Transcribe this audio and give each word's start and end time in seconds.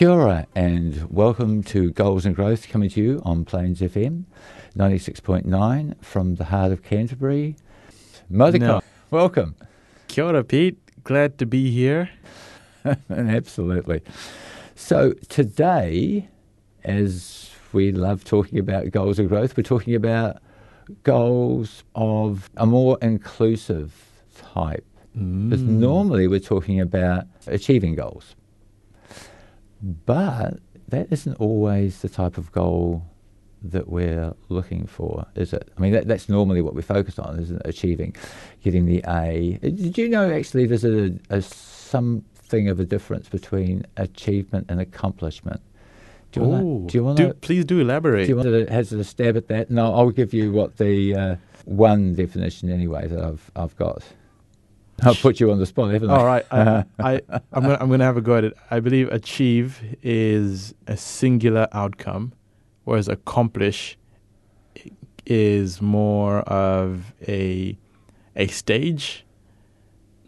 Kia 0.00 0.08
ora 0.08 0.46
and 0.54 1.10
welcome 1.10 1.62
to 1.64 1.90
Goals 1.90 2.24
and 2.24 2.34
Growth 2.34 2.70
coming 2.70 2.88
to 2.88 3.02
you 3.02 3.22
on 3.22 3.44
Plains 3.44 3.82
FM 3.82 4.24
96.9 4.74 6.02
from 6.02 6.36
the 6.36 6.46
heart 6.46 6.72
of 6.72 6.82
Canterbury. 6.82 7.54
Mothercon, 8.32 8.60
No. 8.60 8.80
welcome. 9.10 9.56
Kia 10.08 10.24
ora, 10.24 10.42
Pete. 10.42 10.78
Glad 11.04 11.36
to 11.36 11.44
be 11.44 11.70
here. 11.70 12.08
Absolutely. 13.10 14.00
So 14.74 15.12
today, 15.28 16.30
as 16.82 17.50
we 17.74 17.92
love 17.92 18.24
talking 18.24 18.58
about 18.58 18.90
goals 18.92 19.18
and 19.18 19.28
growth, 19.28 19.54
we're 19.54 19.64
talking 19.64 19.94
about 19.94 20.38
goals 21.02 21.84
of 21.94 22.48
a 22.56 22.64
more 22.64 22.96
inclusive 23.02 23.92
type. 24.54 24.86
Mm. 25.14 25.50
Because 25.50 25.62
normally 25.62 26.26
we're 26.26 26.40
talking 26.40 26.80
about 26.80 27.26
achieving 27.46 27.96
goals. 27.96 28.34
But 29.82 30.58
that 30.88 31.08
isn't 31.10 31.34
always 31.34 32.02
the 32.02 32.08
type 32.08 32.36
of 32.38 32.52
goal 32.52 33.04
that 33.62 33.88
we're 33.88 34.32
looking 34.48 34.86
for, 34.86 35.26
is 35.34 35.52
it? 35.52 35.70
I 35.76 35.80
mean, 35.80 35.92
that, 35.92 36.08
that's 36.08 36.28
normally 36.28 36.62
what 36.62 36.74
we 36.74 36.82
focus 36.82 37.18
on, 37.18 37.38
isn't 37.38 37.56
it? 37.56 37.66
Achieving, 37.66 38.16
getting 38.62 38.86
the 38.86 39.02
A. 39.06 39.58
Uh, 39.62 39.68
Did 39.68 39.98
you 39.98 40.08
know 40.08 40.30
actually 40.32 40.66
there's 40.66 40.84
a, 40.84 41.12
a 41.28 41.42
something 41.42 42.68
of 42.68 42.80
a 42.80 42.84
difference 42.84 43.28
between 43.28 43.84
achievement 43.96 44.66
and 44.68 44.80
accomplishment? 44.80 45.60
Do 46.32 46.40
you 46.40 46.46
want 46.46 46.62
to? 46.62 46.92
Do 46.92 46.98
you 46.98 47.04
want 47.04 47.16
Do- 47.18 47.28
to? 47.28 47.34
please 47.34 47.64
do 47.64 47.80
elaborate. 47.80 48.24
Do 48.24 48.28
you 48.30 48.36
want 48.36 48.48
to 48.48 48.66
hazard 48.72 49.00
a 49.00 49.04
stab 49.04 49.36
at 49.36 49.48
that? 49.48 49.70
No, 49.70 49.92
I'll 49.94 50.10
give 50.10 50.32
you 50.32 50.52
what 50.52 50.76
the 50.76 51.14
uh, 51.14 51.36
one 51.64 52.14
definition 52.14 52.70
anyway 52.70 53.08
that 53.08 53.20
I've 53.22 53.50
I've 53.56 53.76
got. 53.76 54.02
I'll 55.02 55.14
put 55.14 55.40
you 55.40 55.50
on 55.50 55.58
the 55.58 55.66
spot, 55.66 55.92
haven't 55.92 56.10
I? 56.10 56.16
All 56.16 56.26
right, 56.26 56.46
I, 56.50 56.84
I, 56.98 57.20
I'm 57.52 57.64
I'm 57.64 57.90
gonna 57.90 58.04
have 58.04 58.16
a 58.16 58.20
go 58.20 58.36
at 58.36 58.44
it. 58.44 58.56
I 58.70 58.80
believe 58.80 59.10
achieve 59.12 59.96
is 60.02 60.74
a 60.86 60.96
singular 60.96 61.68
outcome, 61.72 62.32
whereas 62.84 63.08
accomplish 63.08 63.96
is 65.26 65.80
more 65.80 66.40
of 66.40 67.12
a 67.28 67.76
a 68.36 68.46
stage. 68.48 69.24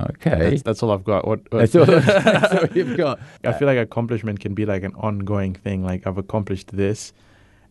Okay. 0.00 0.50
That's, 0.50 0.62
that's 0.62 0.82
all 0.82 0.90
I've 0.90 1.04
got. 1.04 1.26
What, 1.26 1.40
what 1.52 1.58
That's 1.60 1.76
all, 1.76 1.84
that's 1.86 2.54
all 2.54 2.66
you've 2.76 2.96
got. 2.96 3.20
I 3.44 3.52
feel 3.52 3.66
like 3.66 3.78
accomplishment 3.78 4.40
can 4.40 4.54
be 4.54 4.66
like 4.66 4.82
an 4.82 4.94
ongoing 4.94 5.54
thing. 5.54 5.84
Like 5.84 6.06
I've 6.06 6.18
accomplished 6.18 6.68
this, 6.76 7.12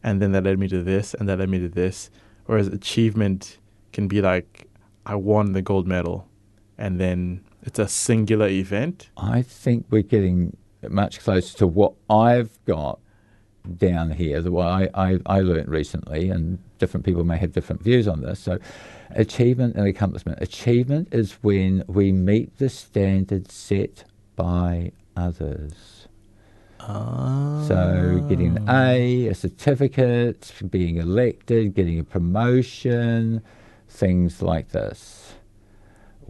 and 0.04 0.22
then 0.22 0.32
that 0.32 0.44
led 0.44 0.60
me 0.60 0.68
to 0.70 0.82
this, 0.82 1.14
and 1.14 1.28
that 1.30 1.40
led 1.40 1.50
me 1.50 1.60
to 1.60 1.70
this. 1.70 2.10
Whereas 2.46 2.68
achievement 2.68 3.58
can 3.92 4.08
be 4.08 4.22
like 4.22 4.68
I 5.06 5.16
won 5.16 5.54
the 5.54 5.62
gold 5.62 5.88
medal, 5.88 6.28
and 6.82 7.00
then 7.00 7.42
it's 7.62 7.78
a 7.78 7.88
singular 7.88 8.48
event. 8.48 9.12
I 9.16 9.44
think 9.44 9.86
we're 9.92 10.02
getting 10.02 10.58
much 10.90 11.20
closer 11.20 11.56
to 11.60 11.68
what 11.68 11.94
I've 12.10 12.58
got 12.66 13.00
down 13.78 14.10
here, 14.10 14.42
the 14.42 14.52
way 14.52 14.66
I, 14.66 14.90
I, 14.96 15.20
I 15.28 15.42
learnt 15.42 15.70
recently, 15.70 16.30
and 16.30 16.58
different 16.80 17.06
people 17.06 17.24
may 17.24 17.38
have 17.38 17.52
different 17.52 17.84
views 17.84 18.08
on 18.08 18.22
this. 18.22 18.40
So, 18.40 18.58
achievement 19.12 19.76
and 19.76 19.88
accomplishment. 19.88 20.40
Achievement 20.42 21.10
is 21.12 21.34
when 21.44 21.84
we 21.88 22.12
meet 22.12 22.58
the 22.58 22.70
standard 22.70 23.52
set 23.52 24.06
by 24.36 24.92
others. 25.16 26.08
So, 27.68 28.26
getting 28.28 28.58
an 28.58 28.68
A, 28.68 29.28
a 29.28 29.36
certificate, 29.36 30.52
being 30.72 30.98
elected, 30.98 31.76
getting 31.76 32.00
a 32.00 32.04
promotion, 32.04 33.44
things 33.88 34.42
like 34.42 34.70
this. 34.70 35.21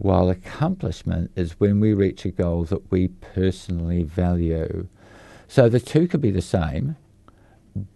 While 0.02 0.30
accomplishment 0.30 1.30
is 1.36 1.60
when 1.60 1.78
we 1.78 1.92
reach 1.94 2.24
a 2.24 2.32
goal 2.32 2.64
that 2.64 2.90
we 2.90 3.06
personally 3.06 4.02
value. 4.02 4.88
So 5.46 5.68
the 5.68 5.78
two 5.78 6.08
could 6.08 6.20
be 6.20 6.32
the 6.32 6.42
same, 6.42 6.96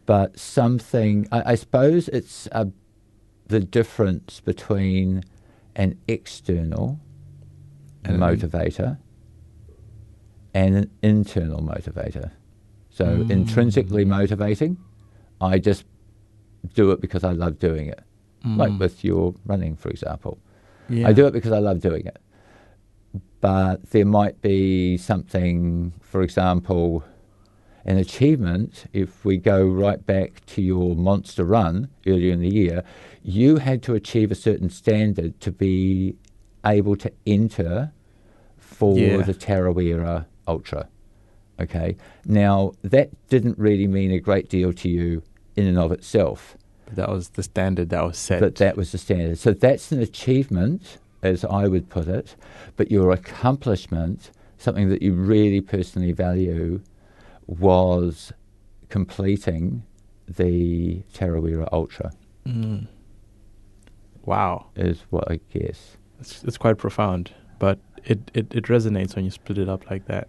but 0.07 0.39
something, 0.39 1.27
I, 1.33 1.53
I 1.53 1.55
suppose 1.57 2.07
it's 2.09 2.47
a, 2.53 2.69
the 3.49 3.59
difference 3.59 4.39
between 4.39 5.25
an 5.75 5.99
external 6.07 7.01
And- 8.05 8.21
motivator 8.21 8.99
and 10.55 10.77
an 10.77 10.91
internal 11.03 11.61
motivator. 11.61 12.31
So 12.89 13.05
Mm. 13.25 13.31
intrinsically 13.33 14.05
motivating, 14.05 14.77
I 15.41 15.59
just 15.59 15.85
do 16.75 16.93
it 16.93 17.01
because 17.01 17.25
I 17.25 17.33
love 17.33 17.59
doing 17.59 17.89
it. 17.89 18.01
Like 18.45 18.71
Mm. 18.71 18.79
with 18.79 19.03
your 19.03 19.35
running, 19.45 19.75
for 19.75 19.89
example. 19.91 20.39
Yeah. 20.89 21.09
I 21.09 21.13
do 21.13 21.27
it 21.27 21.33
because 21.33 21.53
I 21.53 21.59
love 21.59 21.81
doing 21.81 22.07
it. 22.07 22.19
But 23.41 23.91
there 23.91 24.07
might 24.07 24.41
be 24.41 24.97
something, 24.97 25.93
for 26.01 26.23
example, 26.23 27.05
an 27.85 27.99
achievement. 27.99 28.87
If 28.93 29.25
we 29.25 29.37
go 29.37 29.65
right 29.67 30.05
back 30.05 30.45
to 30.47 30.63
your 30.63 30.97
monster 30.97 31.45
run 31.45 31.89
earlier 32.07 32.33
in 32.33 32.41
the 32.41 32.53
year, 32.53 32.83
you 33.23 33.57
had 33.59 33.83
to 33.85 33.95
achieve 33.95 34.31
a 34.31 34.35
certain 34.35 34.71
standard 34.71 35.41
to 35.41 35.53
be 35.53 36.17
able 36.65 36.97
to 36.97 37.13
enter 37.27 37.93
for 38.57 38.99
Yeah. 38.99 39.23
the 39.23 39.35
Tarawera 39.35 40.27
Ultra. 40.49 40.89
Okay. 41.61 41.97
Now, 42.25 42.73
that 42.83 43.11
didn't 43.29 43.59
really 43.59 43.87
mean 43.87 44.11
a 44.11 44.19
great 44.19 44.49
deal 44.49 44.73
to 44.73 44.89
you 44.89 45.23
in 45.55 45.67
and 45.67 45.79
of 45.79 45.93
itself 45.93 46.57
But 46.87 46.97
that 46.97 47.09
was 47.11 47.31
the 47.31 47.43
standard 47.43 47.91
that 47.91 48.03
was 48.05 48.17
set. 48.19 48.41
but 48.41 48.55
that 48.57 48.77
was 48.77 48.93
the 48.93 48.99
standard. 48.99 49.39
So 49.39 49.53
that's 49.53 49.93
an 49.93 50.01
achievement, 50.01 50.99
as 51.23 51.45
I 51.45 51.67
would 51.69 51.89
put 51.91 52.09
it, 52.09 52.37
but 52.77 52.91
your 52.91 53.11
accomplishment, 53.13 54.31
something 54.59 54.89
that 54.89 55.03
you 55.03 55.13
really 55.13 55.61
personally 55.61 56.13
value, 56.13 56.81
was 57.47 58.33
completing 58.89 59.83
the 60.29 61.03
Tarawera 61.13 61.69
Ultra, 61.73 62.13
Mm. 62.47 62.87
Wow, 64.25 64.67
is 64.77 65.03
what 65.11 65.31
I 65.31 65.41
guess. 65.53 65.97
it's, 66.21 66.43
it's 66.45 66.57
quite 66.59 66.79
profound, 66.79 67.33
but 67.59 67.79
it, 68.05 68.31
it, 68.35 68.55
it 68.55 68.65
resonates 68.65 69.15
when 69.17 69.25
you 69.25 69.31
split 69.31 69.59
it 69.59 69.69
up 69.69 69.89
like 69.91 70.07
that. 70.07 70.29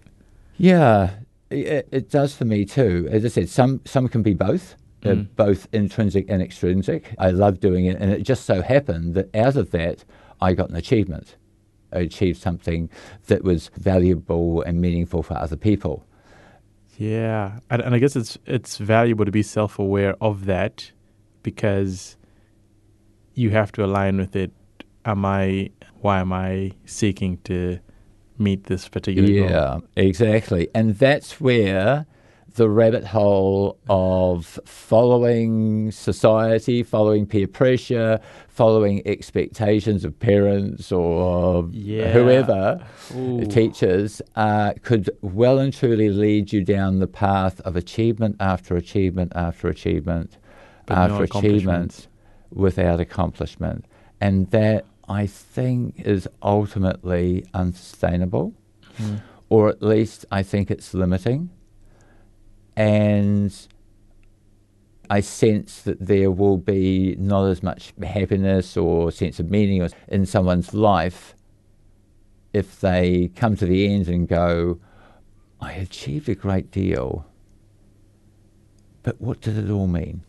Yeah, 0.57 1.11
it, 1.51 1.87
it 1.91 2.09
does 2.09 2.35
for 2.35 2.45
me 2.45 2.65
too. 2.65 3.07
As 3.11 3.23
I 3.25 3.27
said, 3.27 3.49
some, 3.49 3.81
some 3.85 4.07
can 4.07 4.23
be 4.23 4.33
both. 4.33 4.75
Uh, 5.05 5.09
Mm. 5.09 5.27
both 5.35 5.67
intrinsic 5.71 6.25
and 6.29 6.41
extrinsic. 6.41 7.13
I 7.19 7.29
love 7.31 7.59
doing 7.59 7.85
it, 7.85 7.97
and 7.99 8.11
it 8.11 8.23
just 8.23 8.45
so 8.45 8.61
happened 8.61 9.13
that 9.15 9.33
out 9.35 9.55
of 9.55 9.71
that, 9.71 10.03
I 10.41 10.53
got 10.53 10.69
an 10.69 10.75
achievement. 10.75 11.35
I 11.93 11.99
achieved 11.99 12.39
something 12.41 12.89
that 13.27 13.43
was 13.43 13.69
valuable 13.77 14.61
and 14.63 14.81
meaningful 14.81 15.23
for 15.23 15.35
other 15.37 15.55
people. 15.55 16.05
Yeah, 16.97 17.59
and, 17.69 17.81
and 17.81 17.93
I 17.95 17.99
guess 17.99 18.15
it's 18.15 18.37
it's 18.45 18.77
valuable 18.77 19.23
to 19.25 19.31
be 19.31 19.43
self 19.43 19.77
aware 19.79 20.15
of 20.19 20.45
that 20.45 20.91
because 21.43 22.17
you 23.35 23.51
have 23.51 23.71
to 23.73 23.85
align 23.85 24.17
with 24.17 24.35
it. 24.35 24.51
Am 25.05 25.23
I? 25.23 25.69
Why 26.01 26.19
am 26.19 26.33
I 26.33 26.71
seeking 26.85 27.37
to 27.45 27.79
meet 28.37 28.65
this 28.65 28.87
particular 28.89 29.27
goal? 29.27 29.49
Yeah, 29.49 29.79
exactly. 29.95 30.69
And 30.75 30.95
that's 30.95 31.39
where 31.39 32.05
the 32.57 32.67
rabbit 32.69 33.05
hole 33.05 33.77
of 33.87 34.59
following 34.65 35.91
society, 35.91 36.81
following 36.83 37.25
peer 37.25 37.47
pressure, 37.47 38.19
following 38.49 39.01
expectations 39.07 40.03
of 40.03 40.17
parents 40.19 40.91
or 40.91 41.69
Yeah. 41.71 42.11
whoever, 42.11 42.79
Ooh. 43.15 43.45
teachers, 43.45 44.21
uh, 44.35 44.73
could 44.81 45.09
well 45.21 45.59
and 45.59 45.71
truly 45.71 46.09
lead 46.09 46.51
you 46.51 46.63
down 46.63 46.97
the 46.99 47.07
path 47.07 47.61
of 47.61 47.75
achievement 47.75 48.35
after 48.39 48.75
achievement 48.75 49.31
after 49.35 49.67
achievement 49.69 50.37
But 50.87 50.97
after 50.97 51.23
accomplishments. 51.23 51.99
achievement 51.99 52.07
without 52.51 52.99
accomplishment. 52.99 53.85
And 54.19 54.49
that, 54.49 54.85
I 55.07 55.27
think, 55.27 55.99
is 56.03 56.27
ultimately 56.41 57.45
unsustainable 57.53 58.53
Mm. 58.99 59.21
or 59.49 59.69
at 59.69 59.83
least 59.83 60.25
I 60.31 60.41
think 60.43 60.71
it's 60.71 60.93
limiting. 60.95 61.49
And 62.77 63.53
I 65.09 65.21
sense 65.21 65.81
that 65.81 65.99
there 65.99 66.29
will 66.29 66.57
be 66.57 67.15
not 67.17 67.47
as 67.47 67.63
much 67.63 67.91
happiness 68.03 68.77
or 68.77 69.11
sense 69.11 69.39
of 69.39 69.49
meaning 69.49 69.89
in 70.07 70.25
someone's 70.27 70.75
life 70.75 71.33
if 72.53 72.79
they 72.79 73.31
come 73.35 73.55
to 73.57 73.65
the 73.65 73.91
end 73.91 74.07
and 74.07 74.27
go, 74.27 74.79
I 75.59 75.73
achieved 75.73 76.29
a 76.29 76.35
great 76.35 76.69
deal, 76.71 77.25
But 79.07 79.21
what 79.21 79.39
did 79.39 79.57
it 79.57 79.71
all 79.71 79.87
mean? 79.87 80.23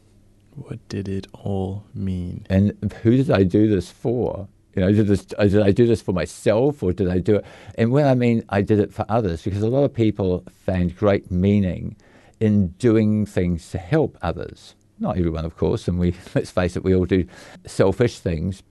What 0.54 0.78
did 0.88 1.08
it 1.08 1.26
all 1.32 1.84
mean? 1.94 2.46
And 2.48 2.72
who 3.02 3.16
did 3.16 3.30
I 3.30 3.42
do 3.42 3.68
this 3.68 3.90
for? 3.90 4.46
You 4.74 4.82
know, 4.82 4.92
did, 4.92 5.08
this, 5.08 5.24
did 5.24 5.60
I 5.60 5.72
do 5.72 5.86
this 5.86 6.00
for 6.00 6.12
myself 6.12 6.82
or 6.82 6.92
did 6.92 7.08
I 7.08 7.18
do 7.18 7.36
it? 7.36 7.44
And 7.74 7.90
when 7.90 8.06
I 8.06 8.14
mean 8.14 8.44
I 8.48 8.62
did 8.62 8.78
it 8.78 8.92
for 8.92 9.04
others, 9.08 9.42
because 9.42 9.62
a 9.62 9.68
lot 9.68 9.82
of 9.82 9.92
people 9.92 10.44
find 10.64 10.96
great 10.96 11.30
meaning 11.30 11.96
in 12.40 12.68
doing 12.78 13.26
things 13.26 13.70
to 13.70 13.78
help 13.78 14.16
others. 14.22 14.74
Not 14.98 15.16
everyone, 15.16 15.44
of 15.44 15.56
course, 15.56 15.88
and 15.88 15.98
we 15.98 16.14
let's 16.34 16.50
face 16.50 16.76
it, 16.76 16.84
we 16.84 16.94
all 16.94 17.04
do 17.04 17.26
selfish 17.66 18.18
things 18.18 18.62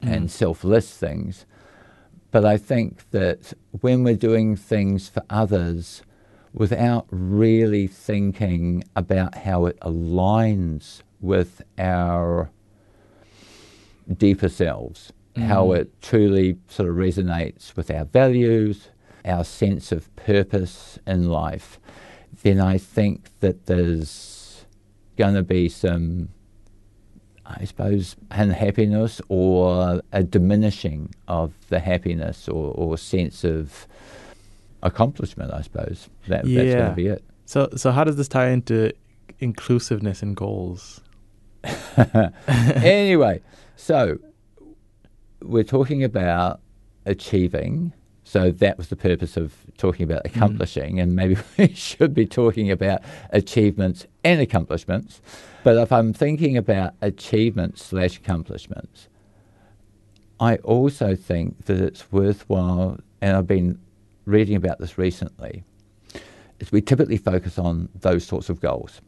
and 0.00 0.26
mm. 0.26 0.30
selfless 0.30 0.96
things. 0.96 1.46
But 2.30 2.44
I 2.44 2.56
think 2.56 3.10
that 3.10 3.52
when 3.80 4.04
we're 4.04 4.16
doing 4.16 4.56
things 4.56 5.08
for 5.08 5.22
others 5.28 6.02
without 6.52 7.06
really 7.10 7.86
thinking 7.86 8.84
about 8.96 9.36
how 9.36 9.66
it 9.66 9.78
aligns 9.80 11.02
with 11.20 11.62
our 11.78 12.50
deeper 14.12 14.48
selves, 14.48 15.12
how 15.36 15.66
mm. 15.66 15.80
it 15.80 16.02
truly 16.02 16.58
sort 16.68 16.88
of 16.88 16.96
resonates 16.96 17.76
with 17.76 17.90
our 17.90 18.04
values, 18.04 18.88
our 19.24 19.44
sense 19.44 19.92
of 19.92 20.14
purpose 20.16 20.98
in 21.06 21.28
life, 21.28 21.78
then 22.42 22.60
I 22.60 22.78
think 22.78 23.28
that 23.40 23.66
there's 23.66 24.64
going 25.16 25.34
to 25.34 25.42
be 25.42 25.68
some, 25.68 26.28
I 27.46 27.64
suppose, 27.64 28.16
unhappiness 28.30 29.20
or 29.28 30.02
a 30.12 30.22
diminishing 30.22 31.14
of 31.28 31.52
the 31.68 31.80
happiness 31.80 32.48
or, 32.48 32.72
or 32.74 32.98
sense 32.98 33.44
of 33.44 33.86
accomplishment, 34.82 35.52
I 35.52 35.62
suppose. 35.62 36.08
That, 36.28 36.44
That's 36.44 36.74
going 36.74 36.90
to 36.90 36.94
be 36.94 37.06
it. 37.06 37.24
So, 37.44 37.68
so 37.76 37.90
how 37.90 38.04
does 38.04 38.16
this 38.16 38.28
tie 38.28 38.48
into 38.48 38.92
inclusiveness 39.38 40.22
and 40.22 40.36
goals? 40.36 41.00
anyway, 42.56 43.40
so 43.76 44.18
we're 45.40 45.64
talking 45.64 46.02
about 46.02 46.60
achieving. 47.06 47.92
So 48.32 48.50
that 48.50 48.78
was 48.78 48.88
the 48.88 48.96
purpose 48.96 49.36
of 49.36 49.52
talking 49.76 50.04
about 50.04 50.24
mm. 50.24 50.34
accomplishing, 50.34 50.98
and 50.98 51.14
maybe 51.14 51.36
we 51.58 51.74
should 51.74 52.14
be 52.14 52.24
talking 52.24 52.70
about 52.70 53.02
achievements 53.28 54.06
and 54.24 54.40
accomplishments. 54.40 55.20
But 55.62 55.76
if 55.76 55.92
I'm 55.92 56.14
thinking 56.14 56.56
about 56.56 56.94
achievements 57.02 57.84
slash 57.84 58.16
accomplishments, 58.16 59.08
I 60.40 60.56
also 60.56 61.14
think 61.14 61.66
that 61.66 61.78
it's 61.78 62.10
worthwhile, 62.10 63.00
and 63.20 63.36
I've 63.36 63.46
been 63.46 63.78
reading 64.24 64.56
about 64.56 64.78
this 64.78 64.96
recently, 64.96 65.62
is 66.58 66.72
we 66.72 66.80
typically 66.80 67.18
focus 67.18 67.58
on 67.58 67.90
those 68.00 68.24
sorts 68.24 68.48
of 68.48 68.62
goals, 68.62 69.02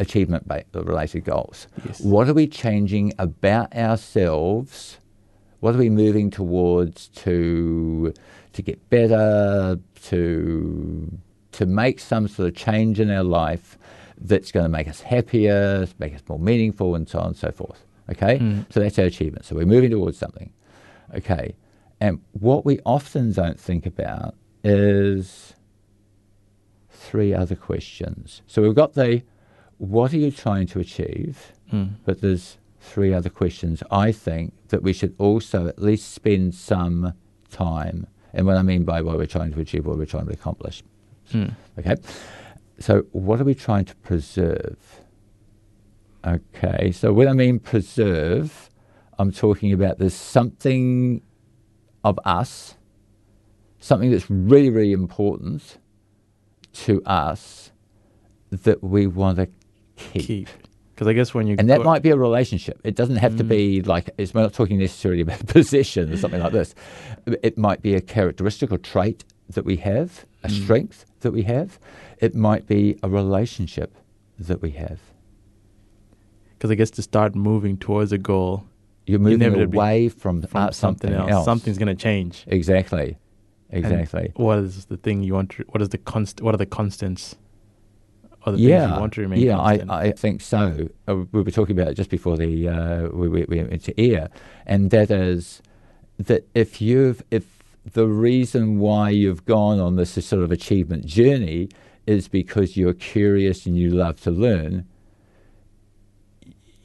achievement 0.00 0.50
related 0.72 1.26
goals. 1.26 1.66
Yes. 1.84 2.00
What 2.00 2.26
are 2.26 2.34
we 2.34 2.46
changing 2.46 3.12
about 3.18 3.76
ourselves? 3.76 4.96
What 5.60 5.74
are 5.74 5.78
we 5.78 5.90
moving 5.90 6.30
towards 6.30 7.08
to 7.08 8.14
to 8.52 8.62
get 8.62 8.90
better, 8.90 9.78
to 10.04 11.18
to 11.52 11.66
make 11.66 12.00
some 12.00 12.28
sort 12.28 12.48
of 12.48 12.54
change 12.56 12.98
in 12.98 13.10
our 13.10 13.22
life 13.22 13.76
that's 14.18 14.50
going 14.50 14.64
to 14.64 14.70
make 14.70 14.88
us 14.88 15.02
happier, 15.02 15.86
make 15.98 16.14
us 16.14 16.22
more 16.28 16.38
meaningful, 16.38 16.94
and 16.94 17.08
so 17.08 17.18
on 17.18 17.28
and 17.28 17.36
so 17.36 17.50
forth. 17.50 17.84
Okay, 18.10 18.38
hmm. 18.38 18.60
so 18.70 18.80
that's 18.80 18.98
our 18.98 19.04
achievement. 19.06 19.44
So 19.44 19.56
we're 19.56 19.66
moving 19.66 19.90
towards 19.90 20.18
something. 20.18 20.52
Okay, 21.14 21.54
and 22.00 22.20
what 22.32 22.64
we 22.64 22.80
often 22.84 23.32
don't 23.32 23.60
think 23.60 23.86
about 23.86 24.34
is 24.64 25.54
three 26.90 27.34
other 27.34 27.56
questions. 27.56 28.42
So 28.46 28.62
we've 28.62 28.74
got 28.74 28.94
the 28.94 29.22
what 29.78 30.12
are 30.12 30.18
you 30.18 30.30
trying 30.30 30.68
to 30.68 30.78
achieve? 30.78 31.52
Hmm. 31.70 31.84
But 32.04 32.20
there's 32.20 32.58
three 32.80 33.12
other 33.12 33.30
questions 33.30 33.82
I 33.90 34.12
think 34.12 34.52
that 34.68 34.82
we 34.82 34.92
should 34.92 35.14
also 35.18 35.66
at 35.66 35.80
least 35.80 36.12
spend 36.12 36.54
some 36.54 37.14
time. 37.50 38.06
And 38.34 38.46
what 38.46 38.56
I 38.56 38.62
mean 38.62 38.84
by 38.84 39.02
what 39.02 39.18
we're 39.18 39.26
trying 39.26 39.52
to 39.52 39.60
achieve, 39.60 39.86
what 39.86 39.98
we're 39.98 40.06
trying 40.06 40.26
to 40.26 40.32
accomplish. 40.32 40.82
Hmm. 41.30 41.48
Okay. 41.78 41.96
So 42.78 43.02
what 43.12 43.40
are 43.40 43.44
we 43.44 43.54
trying 43.54 43.84
to 43.86 43.96
preserve? 43.96 44.78
Okay. 46.26 46.92
So 46.92 47.12
when 47.12 47.28
I 47.28 47.32
mean 47.32 47.58
preserve, 47.58 48.70
I'm 49.18 49.32
talking 49.32 49.72
about 49.72 49.98
there's 49.98 50.14
something 50.14 51.22
of 52.04 52.18
us, 52.24 52.74
something 53.78 54.10
that's 54.10 54.30
really, 54.30 54.70
really 54.70 54.92
important 54.92 55.78
to 56.72 57.02
us 57.04 57.70
that 58.50 58.82
we 58.82 59.06
want 59.06 59.36
to 59.38 59.48
keep. 59.96 60.26
Keep. 60.26 60.48
Because 61.02 61.10
I 61.10 61.14
guess 61.14 61.34
when 61.34 61.48
you 61.48 61.56
And 61.58 61.68
that 61.68 61.82
might 61.82 62.00
be 62.02 62.10
a 62.10 62.16
relationship. 62.16 62.80
It 62.84 62.94
doesn't 62.94 63.16
have 63.16 63.36
to 63.38 63.42
be 63.42 63.82
like, 63.82 64.10
it's, 64.18 64.32
we're 64.32 64.42
not 64.42 64.52
talking 64.52 64.78
necessarily 64.78 65.22
about 65.22 65.44
position 65.58 66.12
or 66.12 66.16
something 66.16 66.40
like 66.40 66.52
this. 66.52 66.76
It 67.26 67.58
might 67.58 67.82
be 67.82 67.94
a 67.96 68.00
characteristic 68.00 68.70
or 68.70 68.78
trait 68.78 69.24
that 69.48 69.64
we 69.64 69.78
have, 69.78 70.24
a 70.44 70.48
strength 70.48 71.04
that 71.22 71.32
we 71.32 71.42
have. 71.42 71.80
It 72.18 72.36
might 72.36 72.68
be 72.68 72.96
a 73.02 73.08
relationship 73.08 73.96
that 74.38 74.62
we 74.62 74.70
have. 74.72 75.00
because 76.52 76.70
I 76.70 76.76
guess 76.76 76.90
to 76.92 77.02
start 77.02 77.34
moving 77.34 77.76
towards 77.78 78.12
a 78.12 78.18
goal 78.18 78.64
You're 79.06 79.18
moving 79.18 79.60
away 79.60 80.08
from, 80.08 80.42
from 80.42 80.68
uh, 80.68 80.70
something, 80.70 81.12
else, 81.12 81.44
something's 81.44 81.78
going 81.78 81.88
to 81.96 82.00
change. 82.00 82.44
Exactly. 82.46 83.18
And 83.70 83.84
Exactly. 83.84 84.30
what 84.36 84.58
is 84.58 84.84
the 84.84 84.98
thing 84.98 85.24
you 85.24 85.34
want? 85.34 85.50
To, 85.50 85.64
what 85.70 85.82
is 85.82 85.88
the 85.88 85.98
const? 85.98 86.40
What 86.42 86.54
are 86.54 86.58
the 86.58 86.66
constants? 86.66 87.34
Or 88.44 88.52
the 88.52 88.58
yeah, 88.58 88.80
things 88.86 88.94
you 88.94 89.00
want 89.00 89.12
to 89.14 89.20
remain 89.20 89.40
yeah, 89.40 89.56
constant? 89.56 89.90
I, 89.90 90.00
I 90.02 90.12
think 90.12 90.40
so. 90.40 90.88
Uh, 91.08 91.16
we 91.30 91.42
were 91.42 91.50
talking 91.50 91.78
about 91.78 91.92
it 91.92 91.94
just 91.94 92.10
before 92.10 92.36
the 92.36 92.68
uh, 92.68 93.08
we, 93.08 93.28
we, 93.28 93.44
we 93.44 93.56
went 93.58 93.72
into 93.72 93.98
air, 94.00 94.28
and 94.66 94.90
that 94.90 95.10
is 95.10 95.62
that 96.18 96.46
if 96.54 96.80
you've 96.80 97.22
if 97.30 97.62
the 97.92 98.06
reason 98.06 98.78
why 98.78 99.10
you've 99.10 99.44
gone 99.44 99.78
on 99.80 99.96
this 99.96 100.12
sort 100.24 100.42
of 100.42 100.50
achievement 100.52 101.04
journey 101.06 101.68
is 102.06 102.28
because 102.28 102.76
you're 102.76 102.94
curious 102.94 103.64
and 103.66 103.76
you 103.76 103.90
love 103.90 104.20
to 104.22 104.30
learn, 104.30 104.86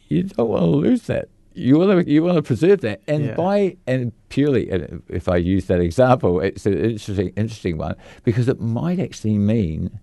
you 0.07 0.23
don't 0.23 0.47
want 0.47 0.61
to 0.63 0.67
lose 0.67 1.03
that. 1.03 1.29
You 1.53 1.79
want 1.79 2.05
to 2.05 2.11
you 2.11 2.23
want 2.23 2.35
to 2.35 2.43
preserve 2.43 2.81
that, 2.81 3.01
and 3.07 3.25
Yeah. 3.25 3.33
by 3.35 3.77
and 3.87 4.11
purely, 4.29 4.69
if 5.09 5.27
I 5.27 5.37
use 5.37 5.65
that 5.65 5.79
example, 5.79 6.39
it's 6.39 6.67
an 6.67 6.73
interesting 6.77 7.29
interesting 7.35 7.77
one 7.79 7.95
because 8.23 8.47
it 8.47 8.59
might 8.59 8.99
actually 8.99 9.39
mean 9.39 9.99